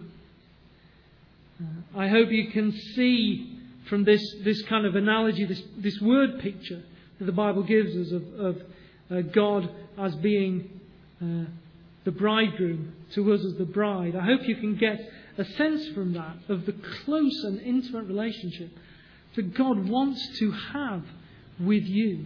Uh, 1.59 1.97
I 1.99 2.09
hope 2.09 2.29
you 2.29 2.51
can 2.51 2.71
see 2.71 3.57
from 3.89 4.03
this, 4.03 4.21
this 4.43 4.61
kind 4.65 4.85
of 4.85 4.95
analogy, 4.95 5.45
this, 5.45 5.63
this 5.77 5.99
word 5.99 6.39
picture 6.41 6.83
that 7.17 7.25
the 7.25 7.31
Bible 7.31 7.63
gives 7.63 7.95
us 7.95 8.11
of, 8.11 8.39
of 8.39 8.61
uh, 9.09 9.21
God 9.33 9.71
as 9.97 10.13
being 10.17 10.79
uh, 11.19 11.49
the 12.03 12.11
bridegroom 12.11 12.93
to 13.15 13.33
us 13.33 13.43
as 13.43 13.55
the 13.55 13.65
bride. 13.65 14.15
I 14.15 14.23
hope 14.23 14.47
you 14.47 14.57
can 14.57 14.75
get 14.75 14.99
a 15.39 15.43
sense 15.43 15.87
from 15.95 16.13
that 16.13 16.35
of 16.49 16.67
the 16.67 16.75
close 17.03 17.43
and 17.45 17.59
intimate 17.61 18.03
relationship 18.03 18.69
that 19.35 19.53
God 19.53 19.87
wants 19.87 20.39
to 20.39 20.51
have 20.51 21.03
with 21.59 21.83
you. 21.83 22.25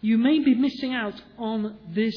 You 0.00 0.16
may 0.16 0.38
be 0.38 0.54
missing 0.54 0.94
out 0.94 1.20
on 1.38 1.76
this 1.92 2.14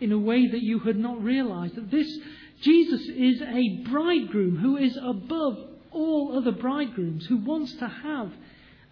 in 0.00 0.12
a 0.12 0.18
way 0.18 0.46
that 0.46 0.62
you 0.62 0.78
had 0.78 0.96
not 0.96 1.22
realized. 1.22 1.74
That 1.74 1.90
this 1.90 2.18
Jesus 2.62 3.02
is 3.08 3.42
a 3.42 3.82
bridegroom 3.90 4.56
who 4.56 4.76
is 4.76 4.96
above 4.96 5.58
all 5.92 6.36
other 6.36 6.52
bridegrooms, 6.52 7.26
who 7.26 7.38
wants 7.38 7.74
to 7.74 7.88
have 7.88 8.32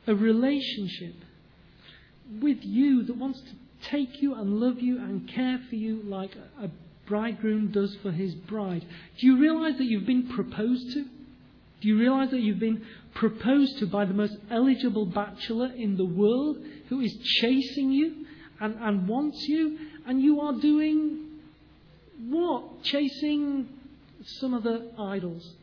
a 0.06 0.14
relationship 0.14 1.14
with 2.40 2.58
you, 2.62 3.04
that 3.04 3.16
wants 3.16 3.40
to 3.40 3.88
take 3.88 4.20
you 4.20 4.34
and 4.34 4.58
love 4.60 4.80
you 4.80 4.98
and 4.98 5.28
care 5.28 5.60
for 5.68 5.76
you 5.76 6.02
like 6.02 6.34
a 6.60 6.68
bridegroom 7.08 7.72
does 7.72 7.96
for 8.02 8.12
his 8.12 8.34
bride. 8.34 8.84
Do 9.18 9.26
you 9.26 9.40
realize 9.40 9.78
that 9.78 9.84
you've 9.84 10.06
been 10.06 10.28
proposed 10.28 10.92
to? 10.92 11.04
Do 11.80 11.88
you 11.88 11.98
realize 11.98 12.30
that 12.30 12.40
you've 12.40 12.58
been 12.58 12.84
proposed 13.14 13.78
to 13.78 13.86
by 13.86 14.04
the 14.04 14.14
most 14.14 14.36
eligible 14.50 15.06
bachelor 15.06 15.72
in 15.76 15.96
the 15.96 16.04
world 16.04 16.58
who 16.88 17.00
is 17.00 17.16
chasing 17.40 17.90
you 17.90 18.26
and, 18.60 18.76
and 18.80 19.08
wants 19.08 19.48
you? 19.48 19.78
And 20.06 20.20
you 20.20 20.40
are 20.40 20.54
doing 20.54 21.26
what? 22.28 22.82
Chasing 22.82 23.68
some 24.24 24.54
of 24.54 24.62
the 24.62 24.90
idols. 24.98 25.54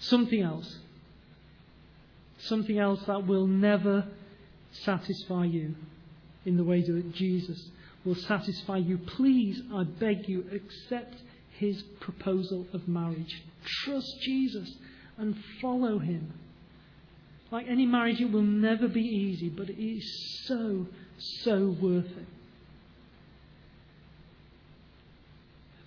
Something 0.00 0.42
else. 0.42 0.78
Something 2.38 2.78
else 2.78 3.02
that 3.06 3.26
will 3.26 3.46
never 3.46 4.06
satisfy 4.72 5.44
you 5.44 5.74
in 6.44 6.56
the 6.56 6.64
way 6.64 6.82
that 6.82 7.14
Jesus 7.14 7.62
will 8.04 8.14
satisfy 8.14 8.78
you. 8.78 8.98
Please, 8.98 9.60
I 9.72 9.84
beg 9.84 10.28
you, 10.28 10.44
accept 10.52 11.16
his 11.58 11.82
proposal 12.00 12.66
of 12.72 12.88
marriage. 12.88 13.42
Trust 13.84 14.20
Jesus 14.22 14.74
and 15.18 15.36
follow 15.60 15.98
him. 15.98 16.32
Like 17.50 17.66
any 17.68 17.84
marriage, 17.84 18.20
it 18.20 18.30
will 18.30 18.42
never 18.42 18.88
be 18.88 19.02
easy, 19.02 19.48
but 19.48 19.68
it 19.68 19.82
is 19.82 20.44
so, 20.46 20.86
so 21.18 21.76
worth 21.80 22.06
it. 22.06 22.28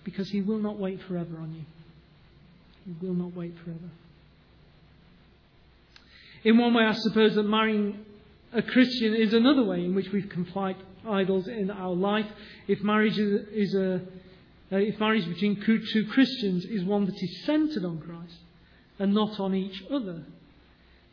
Because 0.04 0.28
he 0.30 0.42
will 0.42 0.58
not 0.58 0.78
wait 0.78 1.00
forever 1.08 1.36
on 1.38 1.54
you. 1.54 1.64
He 2.84 3.06
will 3.06 3.14
not 3.14 3.34
wait 3.34 3.54
forever. 3.64 3.90
In 6.44 6.58
one 6.58 6.74
way, 6.74 6.84
I 6.84 6.92
suppose 6.92 7.34
that 7.34 7.44
marrying 7.44 8.04
a 8.52 8.62
Christian 8.62 9.14
is 9.14 9.32
another 9.32 9.64
way 9.64 9.82
in 9.82 9.94
which 9.94 10.12
we 10.12 10.22
can 10.22 10.44
fight 10.44 10.76
idols 11.08 11.48
in 11.48 11.70
our 11.70 11.94
life. 11.94 12.26
If 12.68 12.82
marriage 12.82 13.18
is, 13.18 13.46
is 13.52 13.74
a 13.74 14.00
uh, 14.72 14.78
if 14.78 14.98
marriage 14.98 15.26
between 15.28 15.60
two 15.62 16.06
Christians 16.06 16.64
is 16.64 16.84
one 16.84 17.04
that 17.06 17.22
is 17.22 17.44
centered 17.44 17.84
on 17.84 17.98
Christ 17.98 18.38
and 18.98 19.14
not 19.14 19.38
on 19.38 19.54
each 19.54 19.84
other, 19.90 20.22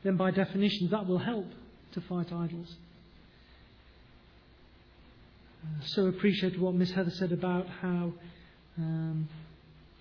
then 0.03 0.17
by 0.17 0.31
definition 0.31 0.89
that 0.89 1.05
will 1.05 1.19
help 1.19 1.47
to 1.93 2.01
fight 2.01 2.31
idols. 2.31 2.75
Uh, 5.63 5.85
so 5.85 6.07
appreciate 6.07 6.59
what 6.59 6.73
Miss 6.73 6.91
Heather 6.91 7.11
said 7.11 7.31
about 7.31 7.67
how 7.67 8.13
um, 8.77 9.27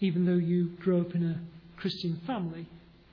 even 0.01 0.25
though 0.25 0.33
you 0.33 0.71
grow 0.81 1.03
up 1.03 1.15
in 1.15 1.25
a 1.25 1.79
Christian 1.79 2.21
family, 2.27 2.67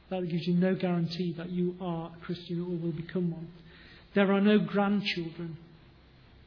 that 0.10 0.30
gives 0.30 0.48
you 0.48 0.54
no 0.54 0.76
guarantee 0.76 1.34
that 1.34 1.50
you 1.50 1.76
are 1.82 2.12
a 2.16 2.26
Christian 2.26 2.62
or 2.62 2.78
will 2.78 2.94
become 2.94 3.32
one. 3.32 3.50
There 4.14 4.32
are 4.32 4.40
no 4.40 4.60
grandchildren 4.60 5.58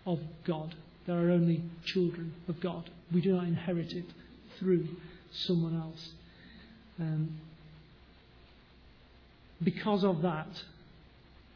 of 0.06 0.20
God. 0.44 0.74
There 1.06 1.16
are 1.16 1.30
only 1.30 1.62
children 1.84 2.34
of 2.48 2.60
God. 2.60 2.90
We 3.12 3.20
do 3.20 3.34
not 3.34 3.44
inherit 3.44 3.92
it 3.92 4.06
through 4.58 4.88
someone 5.32 5.76
else. 5.76 6.10
Um, 6.98 7.38
because 9.62 10.04
of 10.04 10.22
that, 10.22 10.62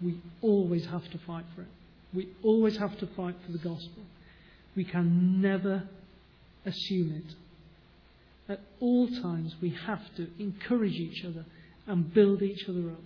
we 0.03 0.19
always 0.43 0.87
have 0.87 1.09
to 1.11 1.19
fight 1.19 1.45
for 1.55 1.63
it. 1.63 1.69
We 2.13 2.29
always 2.43 2.77
have 2.77 2.99
to 2.99 3.07
fight 3.07 3.37
for 3.45 3.53
the 3.53 3.59
gospel. 3.59 4.03
We 4.77 4.85
can 4.85 5.41
never 5.41 5.89
assume 6.65 7.23
it. 7.25 7.35
At 8.53 8.61
all 8.81 9.09
times, 9.09 9.55
we 9.61 9.71
have 9.71 10.03
to 10.17 10.29
encourage 10.39 10.93
each 10.93 11.25
other 11.25 11.45
and 11.87 12.13
build 12.13 12.43
each 12.43 12.69
other 12.69 12.91
up. 12.91 13.01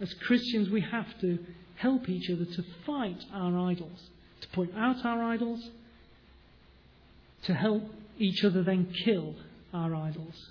As 0.00 0.12
Christians, 0.14 0.68
we 0.68 0.80
have 0.80 1.20
to 1.20 1.38
help 1.76 2.08
each 2.08 2.30
other 2.30 2.44
to 2.44 2.64
fight 2.84 3.24
our 3.32 3.58
idols 3.58 4.08
to 4.42 4.48
point 4.48 4.72
out 4.76 5.04
our 5.04 5.22
idols, 5.22 5.70
to 7.44 7.54
help 7.54 7.82
each 8.18 8.44
other 8.44 8.62
then 8.62 8.92
kill 9.04 9.34
our 9.72 9.94
idols. 9.94 10.50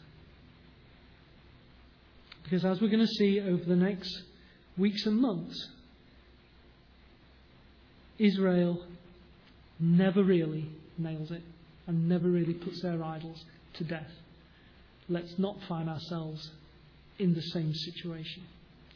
Because 2.44 2.66
as 2.66 2.82
we're 2.82 2.90
going 2.90 3.06
to 3.06 3.08
see 3.08 3.40
over 3.40 3.64
the 3.64 3.76
next 3.76 4.24
weeks 4.78 5.06
and 5.06 5.18
months, 5.18 5.70
Israel 8.18 8.86
never 9.80 10.24
really 10.24 10.70
nails 10.98 11.32
it 11.32 11.44
and 11.88 12.08
never 12.10 12.28
really 12.28 12.54
puts 12.54 12.82
their 12.82 13.04
idols 13.04 13.44
to 13.74 13.84
death. 13.84 14.12
Let's 15.10 15.38
not 15.38 15.58
find 15.68 15.90
ourselves 15.90 16.52
in 17.20 17.34
the 17.34 17.42
same 17.42 17.74
situation. 17.74 18.44